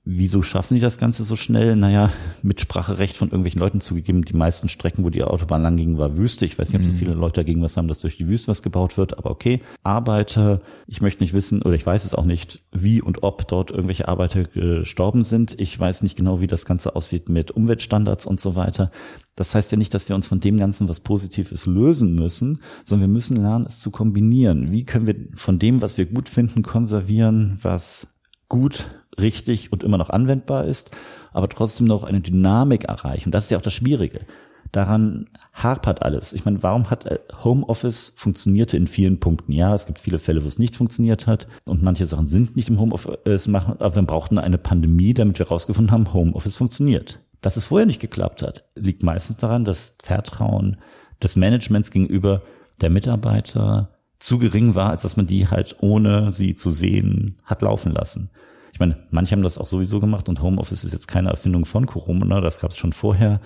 Wieso 0.04 0.42
schaffen 0.42 0.74
die 0.74 0.80
das 0.80 0.98
Ganze 0.98 1.24
so 1.24 1.36
schnell? 1.36 1.76
Naja, 1.76 2.12
Mitspracherecht 2.42 3.16
von 3.16 3.28
irgendwelchen 3.28 3.60
Leuten 3.60 3.82
zugegeben. 3.82 4.26
Die 4.26 4.36
meisten 4.36 4.68
Strecken, 4.68 5.04
wo 5.04 5.12
die 5.12 5.24
Autobahn 5.24 5.62
lang 5.62 5.78
ging, 5.78 6.00
war 6.00 6.18
Wüste. 6.18 6.44
Ich 6.44 6.58
weiß 6.58 6.70
nicht, 6.70 6.80
ob 6.80 6.86
so 6.86 6.92
mhm. 6.92 6.96
viele 6.96 7.14
Leute 7.14 7.42
dagegen 7.42 7.62
was 7.62 7.78
haben, 7.78 7.88
dass 7.88 8.00
durch 8.00 8.18
die 8.18 8.28
Wüste 8.28 8.48
was 8.48 8.64
gebaut 8.64 8.98
wird, 8.98 9.20
aber 9.20 9.30
okay. 9.30 9.62
Arbeiter, 9.84 10.62
ich 10.88 11.02
möchte 11.02 11.24
nicht 11.24 11.34
wissen, 11.34 11.62
oder 11.62 11.76
ich 11.76 11.86
weiß 11.86 12.04
es 12.04 12.16
auch 12.16 12.26
nicht, 12.26 12.64
wie 12.72 13.00
und 13.00 13.22
ob 13.22 13.48
dort 13.48 13.70
irgendwelche 13.70 14.08
Arbeiter 14.08 14.46
gestorben 14.46 15.24
sind. 15.24 15.60
Ich 15.60 15.80
weiß 15.80 16.02
nicht 16.02 16.16
genau, 16.18 16.42
wie 16.42 16.48
das 16.48 16.66
Ganze 16.66 16.96
aussieht 16.96 17.30
mit 17.30 17.52
Umweltstandards 17.52 18.26
und 18.26 18.40
so 18.40 18.56
weiter. 18.56 18.90
Das 19.36 19.54
heißt 19.54 19.72
ja 19.72 19.78
nicht, 19.78 19.94
dass 19.94 20.10
wir 20.10 20.16
uns 20.16 20.26
von 20.26 20.40
dem 20.40 20.58
Ganzen 20.58 20.90
was 20.90 21.00
Positives 21.00 21.68
lösen 21.68 22.16
müssen, 22.16 22.60
sondern 22.84 23.08
wir 23.08 23.14
müssen 23.14 23.38
lernen, 23.38 23.68
es 23.68 23.80
zu 23.80 23.92
kombinieren. 23.92 24.72
Wie 24.72 24.84
können 24.84 25.06
wir 25.06 25.16
von 25.36 25.60
dem, 25.60 25.80
was 25.84 26.00
wir 26.00 26.08
gut 26.08 26.28
finden, 26.28 26.64
konservieren, 26.64 27.60
was 27.62 28.20
gut 28.50 28.88
richtig 29.20 29.72
und 29.72 29.84
immer 29.84 29.98
noch 29.98 30.10
anwendbar 30.10 30.66
ist, 30.66 30.92
aber 31.34 31.50
trotzdem 31.50 31.88
noch 31.88 32.04
eine 32.04 32.22
Dynamik 32.22 32.86
erreichen. 32.86 33.30
Und 33.30 33.36
das 33.36 33.46
ist 33.46 33.52
ja 33.52 33.58
auch 33.58 33.64
das 33.64 33.74
Schwierige. 33.74 34.22
Daran 34.72 35.30
hapert 35.52 36.02
alles. 36.02 36.32
Ich 36.32 36.46
meine, 36.46 36.64
warum 36.64 36.90
hat 36.90 37.06
äh, 37.06 37.20
Homeoffice 37.44 38.14
funktionierte 38.16 38.78
in 38.78 38.88
vielen 38.88 39.20
Punkten? 39.20 39.52
Ja, 39.52 39.76
es 39.76 39.86
gibt 39.86 40.00
viele 40.00 40.20
Fälle, 40.20 40.44
wo 40.44 40.48
es 40.48 40.60
nicht 40.60 40.78
funktioniert 40.78 41.28
hat 41.28 41.48
und 41.66 41.84
manche 41.84 42.06
Sachen 42.06 42.28
sind 42.28 42.56
nicht 42.56 42.70
im 42.70 42.80
Homeoffice 42.80 43.48
machen, 43.48 43.76
aber 43.80 43.96
wir 43.96 44.02
brauchten 44.04 44.38
eine 44.38 44.58
Pandemie, 44.58 45.14
damit 45.14 45.40
wir 45.40 45.46
herausgefunden 45.46 45.92
haben, 45.92 46.14
Homeoffice 46.14 46.56
funktioniert. 46.56 47.20
Dass 47.42 47.58
es 47.58 47.66
vorher 47.66 47.88
nicht 47.88 48.00
geklappt 48.00 48.44
hat, 48.44 48.66
liegt 48.76 49.04
meistens 49.04 49.38
daran, 49.38 49.66
dass 49.66 49.98
Vertrauen 50.02 50.78
des 51.22 51.36
Managements 51.36 51.92
gegenüber 51.92 52.44
der 52.82 52.90
Mitarbeiter 52.90 53.90
zu 54.20 54.38
gering 54.38 54.76
war, 54.76 54.92
als 54.92 55.02
dass 55.02 55.18
man 55.18 55.28
die 55.28 55.48
halt 55.48 55.78
ohne 55.82 56.32
sie 56.32 56.56
zu 56.56 56.72
sehen 56.72 57.38
hat 57.44 57.62
laufen 57.62 57.92
lassen. 57.92 58.30
Ich 58.74 58.80
meine, 58.80 58.98
manche 59.10 59.34
haben 59.34 59.44
das 59.44 59.58
auch 59.58 59.68
sowieso 59.68 60.00
gemacht 60.00 60.30
und 60.30 60.42
Homeoffice 60.42 60.84
ist 60.84 60.94
jetzt 60.94 61.08
keine 61.08 61.30
Erfindung 61.30 61.66
von 61.66 61.86
Corona, 61.86 62.42
das 62.42 62.60
gab 62.60 62.72
es 62.72 62.78
schon 62.78 62.94
vorher. 62.94 63.42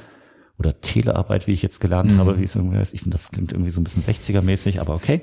Oder 0.57 0.79
Telearbeit, 0.79 1.47
wie 1.47 1.51
ich 1.51 1.61
jetzt 1.61 1.81
gelernt 1.81 2.13
mhm. 2.13 2.17
habe, 2.17 2.39
wie 2.39 2.45
es 2.45 2.55
irgendwie 2.55 2.77
heißt. 2.77 2.93
Ich 2.93 3.01
finde, 3.01 3.15
das 3.15 3.29
klingt 3.29 3.51
irgendwie 3.51 3.71
so 3.71 3.81
ein 3.81 3.83
bisschen 3.83 4.03
60er-mäßig, 4.03 4.79
aber 4.79 4.93
okay. 4.93 5.19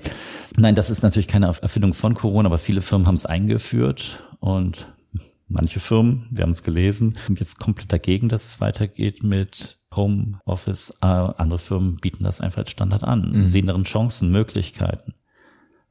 Nein, 0.59 0.75
das 0.75 0.91
ist 0.91 1.03
natürlich 1.03 1.27
keine 1.27 1.47
Erfindung 1.47 1.95
von 1.95 2.12
Corona, 2.12 2.49
aber 2.49 2.59
viele 2.59 2.83
Firmen 2.83 3.07
haben 3.07 3.15
es 3.15 3.25
eingeführt 3.25 4.23
und 4.41 4.88
manche 5.49 5.81
Firmen, 5.81 6.27
wir 6.31 6.43
haben 6.43 6.51
es 6.51 6.62
gelesen, 6.62 7.17
sind 7.27 7.41
jetzt 7.41 7.59
komplett 7.59 7.91
dagegen, 7.91 8.29
dass 8.29 8.45
es 8.45 8.61
weitergeht 8.61 9.23
mit 9.23 9.79
Homeoffice. 9.95 10.99
Äh, 11.01 11.07
andere 11.07 11.59
Firmen 11.59 11.97
bieten 11.97 12.25
das 12.25 12.43
einfach 12.43 12.59
als 12.59 12.71
Standard 12.71 13.05
an, 13.05 13.33
mhm. 13.33 13.47
sehen 13.47 13.69
darin 13.69 13.85
Chancen, 13.85 14.31
Möglichkeiten 14.31 15.15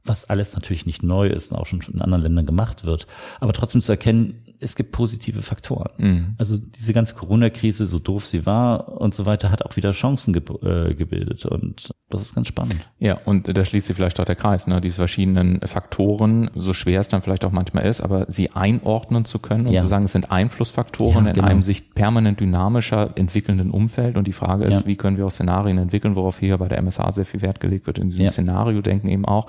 was 0.04 0.28
alles 0.28 0.54
natürlich 0.54 0.86
nicht 0.86 1.02
neu 1.02 1.28
ist 1.28 1.52
und 1.52 1.58
auch 1.58 1.66
schon 1.66 1.80
in 1.80 2.02
anderen 2.02 2.22
Ländern 2.22 2.46
gemacht 2.46 2.84
wird, 2.84 3.06
aber 3.40 3.52
trotzdem 3.52 3.82
zu 3.82 3.92
erkennen, 3.92 4.41
es 4.62 4.76
gibt 4.76 4.92
positive 4.92 5.42
Faktoren. 5.42 5.90
Mhm. 5.98 6.34
Also 6.38 6.56
diese 6.56 6.92
ganze 6.92 7.14
Corona-Krise, 7.14 7.86
so 7.86 7.98
doof 7.98 8.26
sie 8.26 8.46
war 8.46 9.00
und 9.00 9.12
so 9.12 9.26
weiter, 9.26 9.50
hat 9.50 9.64
auch 9.64 9.76
wieder 9.76 9.90
Chancen 9.90 10.32
ge 10.32 10.42
äh, 10.62 10.94
gebildet 10.94 11.44
und 11.46 11.90
das 12.10 12.22
ist 12.22 12.34
ganz 12.34 12.48
spannend. 12.48 12.76
Ja, 12.98 13.18
und 13.24 13.56
da 13.56 13.64
schließt 13.64 13.86
sich 13.86 13.96
vielleicht 13.96 14.20
auch 14.20 14.24
der 14.24 14.36
Kreis, 14.36 14.66
ne? 14.66 14.80
diese 14.80 14.96
verschiedenen 14.96 15.60
Faktoren, 15.62 16.50
so 16.54 16.74
schwer 16.74 17.00
es 17.00 17.08
dann 17.08 17.22
vielleicht 17.22 17.44
auch 17.44 17.52
manchmal 17.52 17.86
ist, 17.86 18.00
aber 18.00 18.26
sie 18.28 18.50
einordnen 18.50 19.24
zu 19.24 19.38
können 19.38 19.66
und 19.66 19.72
ja. 19.72 19.80
zu 19.80 19.88
sagen, 19.88 20.04
es 20.04 20.12
sind 20.12 20.30
Einflussfaktoren 20.30 21.24
ja, 21.24 21.30
in 21.30 21.36
genau. 21.36 21.48
einem 21.48 21.62
sich 21.62 21.94
permanent 21.94 22.40
dynamischer 22.40 23.10
entwickelnden 23.16 23.70
Umfeld 23.70 24.16
und 24.16 24.26
die 24.26 24.32
Frage 24.32 24.64
ist, 24.64 24.80
ja. 24.80 24.86
wie 24.86 24.96
können 24.96 25.16
wir 25.16 25.26
auch 25.26 25.30
Szenarien 25.30 25.78
entwickeln, 25.78 26.14
worauf 26.14 26.38
hier 26.38 26.58
bei 26.58 26.68
der 26.68 26.80
MSA 26.82 27.10
sehr 27.12 27.24
viel 27.24 27.40
Wert 27.40 27.60
gelegt 27.60 27.86
wird, 27.86 27.98
in 27.98 28.10
diesem 28.10 28.28
Szenario-Denken 28.28 29.08
eben 29.08 29.24
auch. 29.24 29.46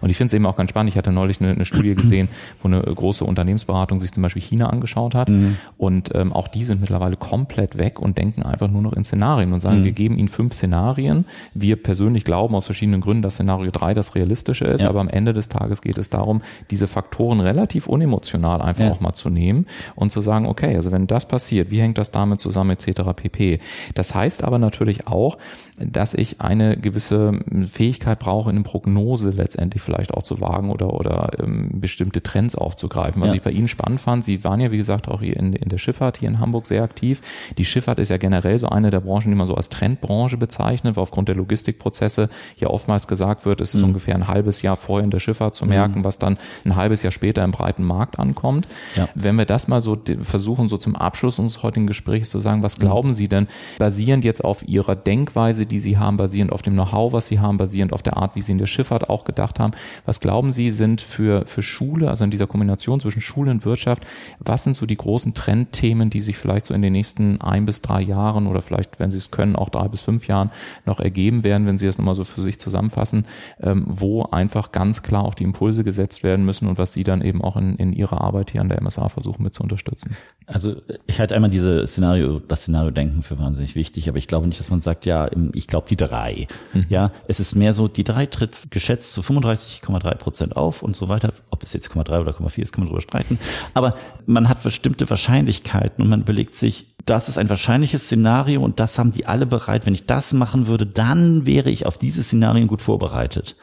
Und 0.00 0.10
ich 0.10 0.16
finde 0.16 0.28
es 0.28 0.34
eben 0.34 0.46
auch 0.46 0.56
ganz 0.56 0.70
spannend, 0.70 0.90
ich 0.90 0.96
hatte 0.96 1.12
neulich 1.12 1.40
eine, 1.40 1.50
eine 1.50 1.64
Studie 1.64 1.94
gesehen, 1.94 2.28
wo 2.62 2.68
eine 2.68 2.80
große 2.80 3.24
Unternehmensberatung 3.24 4.00
sich 4.00 4.12
zum 4.12 4.22
Beispiel 4.22 4.42
China 4.42 4.55
angeschaut 4.64 5.14
hat. 5.14 5.28
Mhm. 5.28 5.56
Und 5.78 6.14
ähm, 6.14 6.32
auch 6.32 6.48
die 6.48 6.64
sind 6.64 6.80
mittlerweile 6.80 7.16
komplett 7.16 7.78
weg 7.78 8.00
und 8.00 8.18
denken 8.18 8.42
einfach 8.42 8.68
nur 8.68 8.82
noch 8.82 8.92
in 8.92 9.04
Szenarien 9.04 9.52
und 9.52 9.60
sagen, 9.60 9.80
mhm. 9.80 9.84
wir 9.84 9.92
geben 9.92 10.18
ihnen 10.18 10.28
fünf 10.28 10.54
Szenarien. 10.54 11.26
Wir 11.54 11.76
persönlich 11.76 12.24
glauben 12.24 12.54
aus 12.54 12.66
verschiedenen 12.66 13.00
Gründen, 13.00 13.22
dass 13.22 13.34
Szenario 13.34 13.70
drei 13.70 13.94
das 13.94 14.14
realistische 14.14 14.64
ist, 14.64 14.82
ja. 14.82 14.88
aber 14.88 15.00
am 15.00 15.08
Ende 15.08 15.32
des 15.32 15.48
Tages 15.48 15.82
geht 15.82 15.98
es 15.98 16.10
darum, 16.10 16.42
diese 16.70 16.86
Faktoren 16.86 17.40
relativ 17.40 17.86
unemotional 17.86 18.62
einfach 18.62 18.84
ja. 18.84 18.92
auch 18.92 19.00
mal 19.00 19.14
zu 19.14 19.28
nehmen 19.30 19.66
und 19.94 20.10
zu 20.10 20.20
sagen, 20.20 20.46
okay, 20.46 20.74
also 20.74 20.92
wenn 20.92 21.06
das 21.06 21.28
passiert, 21.28 21.70
wie 21.70 21.80
hängt 21.80 21.98
das 21.98 22.10
damit 22.10 22.40
zusammen 22.40 22.70
etc. 22.70 23.02
pp. 23.14 23.60
Das 23.94 24.14
heißt 24.14 24.42
aber 24.44 24.58
natürlich 24.58 25.06
auch, 25.06 25.38
dass 25.78 26.14
ich 26.14 26.40
eine 26.40 26.76
gewisse 26.76 27.32
Fähigkeit 27.68 28.18
brauche, 28.18 28.48
eine 28.50 28.62
Prognose 28.62 29.30
letztendlich 29.30 29.82
vielleicht 29.82 30.14
auch 30.14 30.22
zu 30.22 30.40
wagen 30.40 30.70
oder, 30.70 30.94
oder 30.94 31.30
ähm, 31.38 31.68
bestimmte 31.74 32.22
Trends 32.22 32.54
aufzugreifen. 32.54 33.20
Was 33.20 33.30
ja. 33.30 33.36
ich 33.36 33.42
bei 33.42 33.50
Ihnen 33.50 33.68
spannend 33.68 34.00
fand, 34.00 34.24
Sie 34.24 34.42
waren 34.46 34.60
ja, 34.60 34.70
wie 34.70 34.76
gesagt, 34.76 35.08
auch 35.08 35.20
hier 35.20 35.36
in, 35.36 35.52
in 35.52 35.68
der 35.68 35.78
Schifffahrt 35.78 36.18
hier 36.18 36.28
in 36.28 36.38
Hamburg 36.38 36.66
sehr 36.66 36.82
aktiv. 36.82 37.20
Die 37.58 37.64
Schifffahrt 37.64 37.98
ist 37.98 38.10
ja 38.10 38.16
generell 38.16 38.58
so 38.58 38.68
eine 38.68 38.90
der 38.90 39.00
Branchen, 39.00 39.28
die 39.28 39.34
man 39.34 39.46
so 39.46 39.54
als 39.54 39.68
Trendbranche 39.68 40.36
bezeichnet, 40.36 40.96
weil 40.96 41.02
aufgrund 41.02 41.28
der 41.28 41.34
Logistikprozesse 41.34 42.30
ja 42.58 42.68
oftmals 42.68 43.08
gesagt 43.08 43.44
wird, 43.44 43.60
es 43.60 43.74
ist 43.74 43.80
mhm. 43.80 43.88
ungefähr 43.88 44.14
ein 44.14 44.28
halbes 44.28 44.62
Jahr 44.62 44.76
vorher 44.76 45.04
in 45.04 45.10
der 45.10 45.18
Schifffahrt 45.18 45.56
zu 45.56 45.66
merken, 45.66 46.00
mhm. 46.00 46.04
was 46.04 46.18
dann 46.18 46.38
ein 46.64 46.76
halbes 46.76 47.02
Jahr 47.02 47.10
später 47.10 47.42
im 47.42 47.50
breiten 47.50 47.82
Markt 47.82 48.18
ankommt. 48.18 48.68
Ja. 48.94 49.08
Wenn 49.14 49.36
wir 49.36 49.46
das 49.46 49.66
mal 49.66 49.82
so 49.82 49.98
versuchen, 50.22 50.68
so 50.68 50.78
zum 50.78 50.94
Abschluss 50.94 51.38
unseres 51.40 51.64
heutigen 51.64 51.88
Gesprächs 51.88 52.30
zu 52.30 52.38
sagen, 52.38 52.62
was 52.62 52.78
mhm. 52.78 52.82
glauben 52.82 53.14
Sie 53.14 53.26
denn, 53.26 53.48
basierend 53.78 54.24
jetzt 54.24 54.44
auf 54.44 54.66
Ihrer 54.68 54.94
Denkweise, 54.94 55.66
die 55.66 55.80
Sie 55.80 55.98
haben, 55.98 56.16
basierend 56.16 56.52
auf 56.52 56.62
dem 56.62 56.74
Know-how, 56.74 57.12
was 57.12 57.26
Sie 57.26 57.40
haben, 57.40 57.58
basierend 57.58 57.92
auf 57.92 58.02
der 58.02 58.16
Art, 58.16 58.36
wie 58.36 58.40
Sie 58.40 58.52
in 58.52 58.58
der 58.58 58.66
Schifffahrt 58.66 59.10
auch 59.10 59.24
gedacht 59.24 59.58
haben, 59.58 59.72
was 60.04 60.20
glauben 60.20 60.52
Sie 60.52 60.70
sind 60.70 61.00
für, 61.00 61.46
für 61.46 61.62
Schule, 61.62 62.08
also 62.08 62.22
in 62.24 62.30
dieser 62.30 62.46
Kombination 62.46 63.00
zwischen 63.00 63.20
Schule 63.20 63.50
und 63.50 63.64
Wirtschaft, 63.64 64.06
was 64.38 64.64
sind 64.64 64.76
so 64.76 64.86
die 64.86 64.96
großen 64.96 65.34
Trendthemen, 65.34 66.10
die 66.10 66.20
sich 66.20 66.36
vielleicht 66.36 66.66
so 66.66 66.74
in 66.74 66.82
den 66.82 66.92
nächsten 66.92 67.40
ein 67.40 67.66
bis 67.66 67.82
drei 67.82 68.02
Jahren 68.02 68.46
oder 68.46 68.62
vielleicht, 68.62 68.98
wenn 69.00 69.10
Sie 69.10 69.18
es 69.18 69.30
können, 69.30 69.56
auch 69.56 69.68
drei 69.68 69.88
bis 69.88 70.02
fünf 70.02 70.26
Jahren 70.26 70.50
noch 70.84 71.00
ergeben 71.00 71.44
werden, 71.44 71.66
wenn 71.66 71.78
Sie 71.78 71.86
es 71.86 71.98
nochmal 71.98 72.14
so 72.14 72.24
für 72.24 72.42
sich 72.42 72.58
zusammenfassen, 72.58 73.24
ähm, 73.60 73.84
wo 73.88 74.24
einfach 74.24 74.72
ganz 74.72 75.02
klar 75.02 75.24
auch 75.24 75.34
die 75.34 75.44
Impulse 75.44 75.84
gesetzt 75.84 76.22
werden 76.22 76.44
müssen 76.44 76.68
und 76.68 76.78
was 76.78 76.92
Sie 76.92 77.04
dann 77.04 77.22
eben 77.22 77.42
auch 77.42 77.56
in, 77.56 77.76
in 77.76 77.92
Ihrer 77.92 78.20
Arbeit 78.20 78.50
hier 78.50 78.60
an 78.60 78.68
der 78.68 78.82
MSA 78.82 79.08
versuchen 79.08 79.42
mit 79.42 79.54
zu 79.54 79.62
unterstützen? 79.62 80.16
Also 80.46 80.76
ich 81.06 81.18
halte 81.18 81.34
einmal 81.34 81.50
diese 81.50 81.86
Szenario, 81.86 82.40
das 82.40 82.62
Szenario-Denken 82.62 83.22
für 83.22 83.38
wahnsinnig 83.38 83.74
wichtig, 83.74 84.08
aber 84.08 84.18
ich 84.18 84.28
glaube 84.28 84.46
nicht, 84.46 84.60
dass 84.60 84.70
man 84.70 84.80
sagt, 84.80 85.06
ja, 85.06 85.28
ich 85.52 85.66
glaube 85.66 85.88
die 85.88 85.96
drei. 85.96 86.46
Mhm. 86.72 86.86
Ja, 86.88 87.10
es 87.26 87.40
ist 87.40 87.54
mehr 87.54 87.72
so, 87.72 87.88
die 87.88 88.04
drei 88.04 88.26
tritt 88.26 88.70
geschätzt 88.70 89.12
zu 89.12 89.22
35,3 89.22 90.14
Prozent 90.14 90.56
auf 90.56 90.82
und 90.82 90.94
so 90.96 91.08
weiter. 91.08 91.32
Ob 91.50 91.62
es 91.62 91.72
jetzt 91.72 91.88
0,3 91.88 92.20
oder 92.20 92.32
0,4 92.32 92.62
ist, 92.62 92.72
kann 92.72 92.84
man 92.84 92.88
drüber 92.88 93.00
streiten. 93.00 93.38
Aber 93.74 93.96
man 94.26 94.48
hat 94.48 94.62
bestimmte 94.62 95.08
Wahrscheinlichkeiten 95.08 96.02
und 96.02 96.10
man 96.10 96.22
überlegt 96.22 96.54
sich, 96.54 96.94
das 97.06 97.28
ist 97.28 97.38
ein 97.38 97.48
wahrscheinliches 97.48 98.04
Szenario 98.04 98.62
und 98.62 98.80
das 98.80 98.98
haben 98.98 99.12
die 99.12 99.26
alle 99.26 99.46
bereit. 99.46 99.86
Wenn 99.86 99.94
ich 99.94 100.06
das 100.06 100.32
machen 100.32 100.66
würde, 100.66 100.86
dann 100.86 101.46
wäre 101.46 101.70
ich 101.70 101.86
auf 101.86 101.98
diese 101.98 102.22
Szenarien 102.22 102.66
gut 102.66 102.82
vorbereitet. 102.82 103.56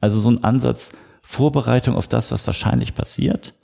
Also 0.00 0.20
so 0.20 0.30
ein 0.30 0.44
Ansatz, 0.44 0.92
Vorbereitung 1.22 1.94
auf 1.94 2.08
das, 2.08 2.30
was 2.32 2.46
wahrscheinlich 2.46 2.94
passiert 2.94 3.54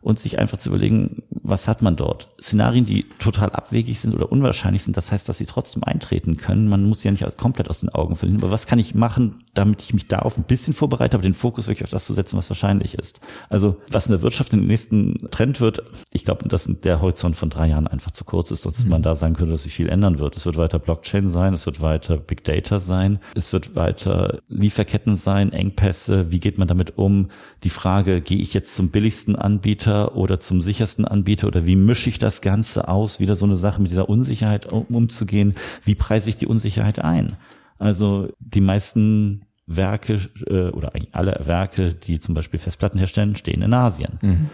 und 0.00 0.18
sich 0.18 0.38
einfach 0.38 0.58
zu 0.58 0.68
überlegen, 0.68 1.22
was 1.30 1.66
hat 1.66 1.82
man 1.82 1.96
dort? 1.96 2.28
Szenarien, 2.40 2.84
die 2.84 3.04
total 3.18 3.50
abwegig 3.50 3.98
sind 3.98 4.14
oder 4.14 4.30
unwahrscheinlich 4.30 4.84
sind, 4.84 4.96
das 4.96 5.10
heißt, 5.10 5.28
dass 5.28 5.38
sie 5.38 5.46
trotzdem 5.46 5.82
eintreten 5.82 6.36
können. 6.36 6.68
Man 6.68 6.84
muss 6.84 7.00
sie 7.00 7.08
ja 7.08 7.12
nicht 7.12 7.36
komplett 7.36 7.70
aus 7.70 7.80
den 7.80 7.88
Augen 7.88 8.16
verlieren. 8.16 8.42
Aber 8.42 8.52
was 8.52 8.66
kann 8.66 8.78
ich 8.78 8.94
machen, 8.94 9.44
damit 9.54 9.82
ich 9.82 9.94
mich 9.94 10.06
darauf 10.08 10.36
ein 10.36 10.44
bisschen 10.44 10.74
vorbereite, 10.74 11.16
aber 11.16 11.22
den 11.22 11.34
Fokus 11.34 11.66
wirklich 11.66 11.84
auf 11.84 11.90
das 11.90 12.06
zu 12.06 12.12
setzen, 12.12 12.36
was 12.36 12.50
wahrscheinlich 12.50 12.94
ist? 12.94 13.20
Also, 13.48 13.76
was 13.90 14.06
in 14.06 14.12
der 14.12 14.22
Wirtschaft 14.22 14.52
in 14.52 14.60
den 14.60 14.68
nächsten 14.68 15.28
Trend 15.30 15.60
wird, 15.60 15.82
ich 16.12 16.24
glaube, 16.24 16.48
dass 16.48 16.68
der 16.82 17.00
Horizont 17.00 17.34
von 17.34 17.50
drei 17.50 17.68
Jahren 17.68 17.86
einfach 17.86 18.10
zu 18.10 18.24
kurz 18.24 18.50
ist, 18.50 18.62
sonst 18.62 18.84
mhm. 18.84 18.90
man 18.90 19.02
da 19.02 19.14
sagen 19.14 19.34
könnte, 19.34 19.52
dass 19.52 19.62
sich 19.62 19.74
viel 19.74 19.88
ändern 19.88 20.18
wird. 20.18 20.36
Es 20.36 20.46
wird 20.46 20.56
weiter 20.56 20.78
Blockchain 20.78 21.28
sein, 21.28 21.54
es 21.54 21.66
wird 21.66 21.80
weiter 21.80 22.18
Big 22.18 22.44
Data 22.44 22.78
sein, 22.80 23.18
es 23.34 23.52
wird 23.52 23.74
weiter 23.74 24.40
Lieferketten 24.48 25.16
sein, 25.16 25.52
Engpässe, 25.52 26.30
wie 26.30 26.40
geht 26.40 26.58
man 26.58 26.68
damit 26.68 26.98
um? 26.98 27.30
Die 27.64 27.70
Frage, 27.70 28.20
gehe 28.20 28.38
ich 28.38 28.54
jetzt 28.54 28.74
zum 28.74 28.90
billigsten 28.90 29.34
Anbieter 29.36 29.87
oder 29.88 30.40
zum 30.40 30.60
sichersten 30.60 31.04
Anbieter 31.04 31.46
oder 31.46 31.66
wie 31.66 31.76
mische 31.76 32.08
ich 32.08 32.18
das 32.18 32.40
Ganze 32.40 32.88
aus? 32.88 33.20
Wieder 33.20 33.36
so 33.36 33.44
eine 33.44 33.56
Sache 33.56 33.80
mit 33.80 33.90
dieser 33.90 34.08
Unsicherheit 34.08 34.66
um, 34.66 34.84
umzugehen. 34.84 35.54
Wie 35.84 35.94
preise 35.94 36.28
ich 36.30 36.36
die 36.36 36.46
Unsicherheit 36.46 36.98
ein? 36.98 37.36
Also 37.78 38.28
die 38.38 38.60
meisten 38.60 39.44
Werke 39.66 40.20
äh, 40.46 40.70
oder 40.70 40.94
eigentlich 40.94 41.14
alle 41.14 41.40
Werke, 41.44 41.94
die 41.94 42.18
zum 42.18 42.34
Beispiel 42.34 42.58
Festplatten 42.58 42.98
herstellen, 42.98 43.36
stehen 43.36 43.62
in 43.62 43.74
Asien. 43.74 44.18
Mhm. 44.22 44.50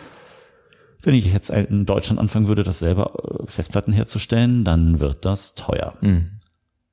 Wenn 1.02 1.14
ich 1.14 1.32
jetzt 1.32 1.50
in 1.50 1.86
Deutschland 1.86 2.18
anfangen 2.18 2.48
würde, 2.48 2.64
das 2.64 2.78
selber 2.78 3.12
äh, 3.42 3.46
Festplatten 3.46 3.92
herzustellen, 3.92 4.64
dann 4.64 5.00
wird 5.00 5.24
das 5.24 5.54
teuer. 5.54 5.94
Mhm. 6.00 6.40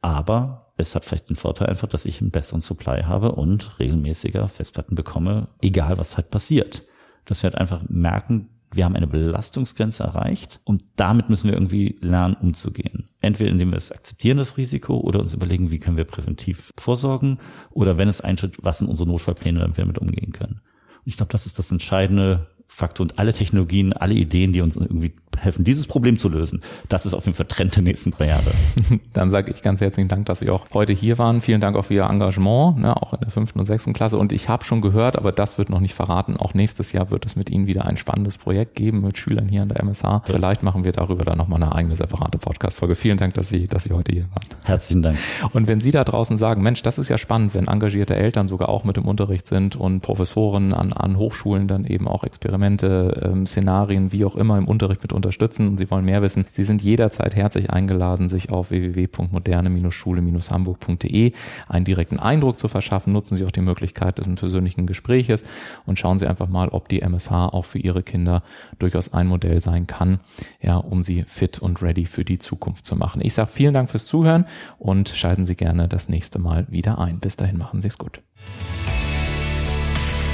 Aber 0.01 0.73
es 0.77 0.95
hat 0.95 1.06
vielleicht 1.06 1.30
den 1.30 1.36
Vorteil 1.36 1.67
einfach, 1.67 1.88
dass 1.88 2.06
ich 2.06 2.21
einen 2.21 2.32
besseren 2.32 2.62
Supply 2.62 3.04
habe 3.04 3.34
und 3.34 3.80
regelmäßiger 3.80 4.47
Festplatten 4.47 4.95
bekomme, 4.95 5.47
egal 5.62 5.97
was 5.97 6.17
halt 6.17 6.30
passiert. 6.30 6.84
Dass 7.25 7.43
wir 7.43 7.49
halt 7.49 7.60
einfach 7.60 7.84
merken, 7.88 8.49
wir 8.73 8.86
haben 8.86 8.95
eine 8.95 9.07
Belastungsgrenze 9.07 10.03
erreicht 10.03 10.62
und 10.63 10.84
damit 10.95 11.29
müssen 11.29 11.49
wir 11.49 11.55
irgendwie 11.55 11.97
lernen, 12.01 12.36
umzugehen. 12.36 13.10
Entweder 13.19 13.51
indem 13.51 13.71
wir 13.71 13.77
es 13.77 13.91
akzeptieren, 13.91 14.38
das 14.38 14.57
Risiko, 14.57 14.97
oder 14.97 15.19
uns 15.19 15.34
überlegen, 15.34 15.71
wie 15.71 15.79
können 15.79 15.97
wir 15.97 16.05
präventiv 16.05 16.71
vorsorgen, 16.77 17.39
oder 17.69 17.97
wenn 17.97 18.07
es 18.07 18.21
eintritt, 18.21 18.57
was 18.62 18.79
sind 18.79 18.88
unsere 18.88 19.10
Notfallpläne, 19.10 19.60
damit 19.60 19.77
wir 19.77 19.84
damit 19.84 19.99
umgehen 19.99 20.31
können. 20.31 20.62
Und 20.99 21.07
ich 21.07 21.17
glaube, 21.17 21.31
das 21.31 21.45
ist 21.45 21.60
das 21.60 21.71
Entscheidende 21.71 22.47
Faktor 22.67 23.03
und 23.03 23.19
alle 23.19 23.34
Technologien, 23.34 23.91
alle 23.91 24.13
Ideen, 24.13 24.53
die 24.53 24.62
uns 24.62 24.77
irgendwie 24.77 25.13
helfen, 25.38 25.63
dieses 25.63 25.88
Problem 25.88 26.17
zu 26.20 26.30
lösen, 26.30 26.62
das 26.89 27.06
ist 27.06 27.13
auf 27.13 27.26
jeden 27.26 27.36
Fall 27.36 27.46
Trend 27.48 27.76
der 27.76 27.84
nächsten 27.84 28.12
drei 28.12 28.28
Jahre. 28.28 28.52
Dann 29.13 29.32
sage 29.32 29.52
ich 29.52 29.62
ganz 29.62 29.82
herzlichen 29.82 30.08
Dank, 30.08 30.26
dass 30.26 30.39
Sie 30.39 30.50
auch 30.50 30.65
heute 30.74 30.94
hier 30.94 31.17
waren. 31.17 31.41
Vielen 31.41 31.62
Dank 31.62 31.76
auch 31.76 31.86
für 31.86 31.96
Ihr 31.96 32.04
Engagement, 32.04 32.80
ne, 32.80 32.96
auch 32.96 33.13
in 33.13 33.20
der 33.20 33.30
fünften 33.30 33.60
und 33.60 33.65
sechsten 33.65 33.94
Klasse. 33.94 34.17
Und 34.17 34.32
ich 34.32 34.50
habe 34.50 34.63
schon 34.63 34.82
gehört, 34.82 35.17
aber 35.17 35.32
das 35.32 35.58
wird 35.58 35.70
noch 35.70 35.80
nicht 35.80 35.94
verraten, 35.94 36.38
auch 36.38 36.54
nächstes 36.54 36.91
Jahr 36.91 37.12
wird 37.12 37.26
es 37.26 37.36
mit 37.36 37.50
Ihnen 37.50 37.67
wieder 37.67 37.86
ein 37.86 37.98
spannendes 37.98 38.38
Projekt 38.38 38.76
geben 38.76 39.02
mit 39.02 39.17
Schülern 39.17 39.48
hier 39.48 39.63
an 39.63 39.70
der 39.70 39.80
MSH. 39.80 40.24
Vielleicht 40.26 40.63
machen 40.63 40.84
wir 40.84 40.91
darüber 40.91 41.26
dann 41.26 41.38
nochmal 41.38 41.62
eine 41.62 41.74
eigene 41.74 41.96
separate 41.96 42.38
Podcast-Folge. 42.38 42.96
Vielen 42.96 43.17
Dank, 43.17 43.34
dass 43.34 43.50
Sie, 43.50 43.67
dass 43.67 43.84
Sie 43.84 43.94
heute 43.94 44.12
hier 44.12 44.24
waren. 44.24 44.62
Herzlichen 44.63 45.02
Dank. 45.02 45.17
Und 45.54 45.67
wenn 45.67 45.80
Sie 45.80 45.91
da 45.91 46.04
draußen 46.04 46.38
sagen, 46.38 46.62
Mensch, 46.62 46.82
das 46.82 46.98
ist 46.98 47.10
ja 47.10 47.17
spannend, 47.17 47.54
wenn 47.54 47.67
engagierte 47.67 48.15
Eltern 48.15 48.48
sogar 48.48 48.70
auch 48.70 48.84
mit 48.84 48.98
im 48.98 49.06
Unterricht 49.06 49.48
sind 49.48 49.76
und 49.76 50.02
Professoren 50.02 50.74
an, 50.74 50.94
an 50.94 51.17
Hochschulen 51.17 51.67
dann 51.67 51.86
eben 51.86 52.08
auch 52.08 52.24
Experimente, 52.24 53.30
ähm, 53.32 53.46
Szenarien, 53.46 54.12
wie 54.12 54.26
auch 54.26 54.36
immer 54.36 54.58
im 54.58 54.67
Unterricht 54.67 55.02
mit 55.02 55.13
unterstützen 55.21 55.67
und 55.67 55.77
Sie 55.77 55.91
wollen 55.91 56.05
mehr 56.05 56.21
wissen, 56.21 56.45
Sie 56.51 56.63
sind 56.63 56.81
jederzeit 56.81 57.36
herzlich 57.36 57.69
eingeladen, 57.69 58.27
sich 58.27 58.51
auf 58.51 58.71
www.moderne-schule-hamburg.de 58.71 61.34
einen 61.69 61.86
direkten 61.86 62.19
Eindruck 62.19 62.60
zu 62.60 62.67
verschaffen. 62.67 63.13
Nutzen 63.13 63.38
Sie 63.38 63.45
auch 63.45 63.51
die 63.51 63.62
Möglichkeit 63.62 64.17
des 64.17 64.27
persönlichen 64.36 64.88
Gespräches 64.88 65.43
und 65.86 65.99
schauen 65.99 66.17
Sie 66.17 66.27
einfach 66.27 66.47
mal, 66.47 66.69
ob 66.69 66.89
die 66.89 67.01
MSH 67.01 67.31
auch 67.31 67.65
für 67.65 67.79
Ihre 67.79 68.03
Kinder 68.03 68.43
durchaus 68.79 69.13
ein 69.13 69.27
Modell 69.27 69.62
sein 69.62 69.88
kann, 69.88 70.19
ja, 70.62 70.77
um 70.77 71.03
sie 71.03 71.23
fit 71.27 71.60
und 71.60 71.81
ready 71.81 72.05
für 72.05 72.25
die 72.25 72.39
Zukunft 72.39 72.86
zu 72.86 72.95
machen. 72.95 73.21
Ich 73.23 73.34
sage 73.34 73.49
vielen 73.51 73.73
Dank 73.73 73.89
fürs 73.89 74.05
Zuhören 74.05 74.45
und 74.77 75.10
schalten 75.10 75.45
Sie 75.45 75.55
gerne 75.55 75.88
das 75.88 76.10
nächste 76.10 76.39
Mal 76.39 76.67
wieder 76.69 76.99
ein. 76.99 77.19
Bis 77.19 77.38
dahin 77.38 77.57
machen 77.57 77.81
Sie 77.81 77.88
es 77.88 77.97
gut. 77.97 78.21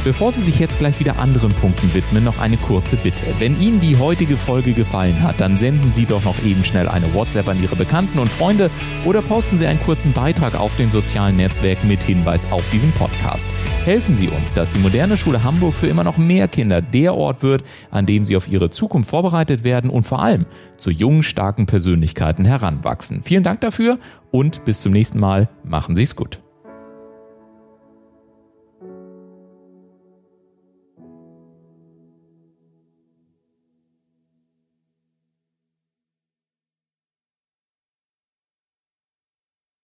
Bevor 0.04 0.32
Sie 0.32 0.42
sich 0.42 0.60
jetzt 0.60 0.80
gleich 0.80 1.00
wieder 1.00 1.20
anderen 1.20 1.52
Punkten 1.54 1.94
widmen, 1.94 2.24
noch 2.24 2.40
eine 2.40 2.58
kurze 2.58 2.96
Bitte. 2.98 3.26
Wenn 3.40 3.60
Ihnen 3.60 3.80
die 3.80 3.98
heutige 3.98 4.38
Folge 4.38 4.74
gefallen 4.74 5.22
hat, 5.22 5.42
dann 5.42 5.58
senden 5.58 5.92
Sie 5.92 6.06
doch 6.06 6.24
noch 6.24 6.42
eben 6.44 6.64
schnell 6.64 6.88
eine 6.88 7.14
WhatsApp 7.14 7.48
an 7.48 7.62
Ihre 7.62 7.76
Bekannten 7.76 8.20
und 8.20 8.30
Freunde 8.30 8.70
oder 9.06 9.22
posten 9.22 9.58
Sie 9.58 9.68
einen 9.68 9.82
kurzen 9.82 10.14
Beitrag 10.14 10.56
auf 10.60 10.76
den 10.78 10.92
sozialen 10.92 11.36
Netzwerken 11.36 11.88
mit 11.88 12.04
Hinweis 12.04 12.52
auf 12.52 12.64
diesen 12.72 12.92
Podcast. 12.94 13.50
Helfen 13.84 14.16
Sie 14.16 14.30
uns, 14.30 14.54
dass 14.54 14.70
die 14.70 14.80
moderne 14.80 15.18
Schule 15.18 15.44
Hamburg 15.44 15.74
für 15.74 15.88
immer 15.88 16.04
noch 16.04 16.18
mehr 16.18 16.48
Kinder 16.48 16.82
der 16.82 17.16
Ort 17.16 17.44
wird, 17.44 17.64
an 17.92 18.06
dem 18.06 18.24
sie 18.24 18.38
auf 18.38 18.48
ihre 18.48 18.70
Zukunft 18.70 19.10
vorbereitet 19.10 19.64
werden 19.64 19.90
und 19.90 20.06
vor 20.06 20.22
allem 20.22 20.46
zu 20.78 20.90
jungen, 20.90 21.24
starken 21.24 21.66
Persönlichkeiten 21.66 22.46
heranwachsen. 22.46 23.22
Vielen 23.24 23.44
Dank 23.44 23.62
dafür 23.62 24.00
und 24.32 24.64
bis 24.66 24.82
zum 24.82 24.94
nächsten 24.94 25.20
Mal. 25.20 25.50
Machen 25.64 25.96
Sie 25.96 26.04
es 26.04 26.16
gut. 26.16 26.40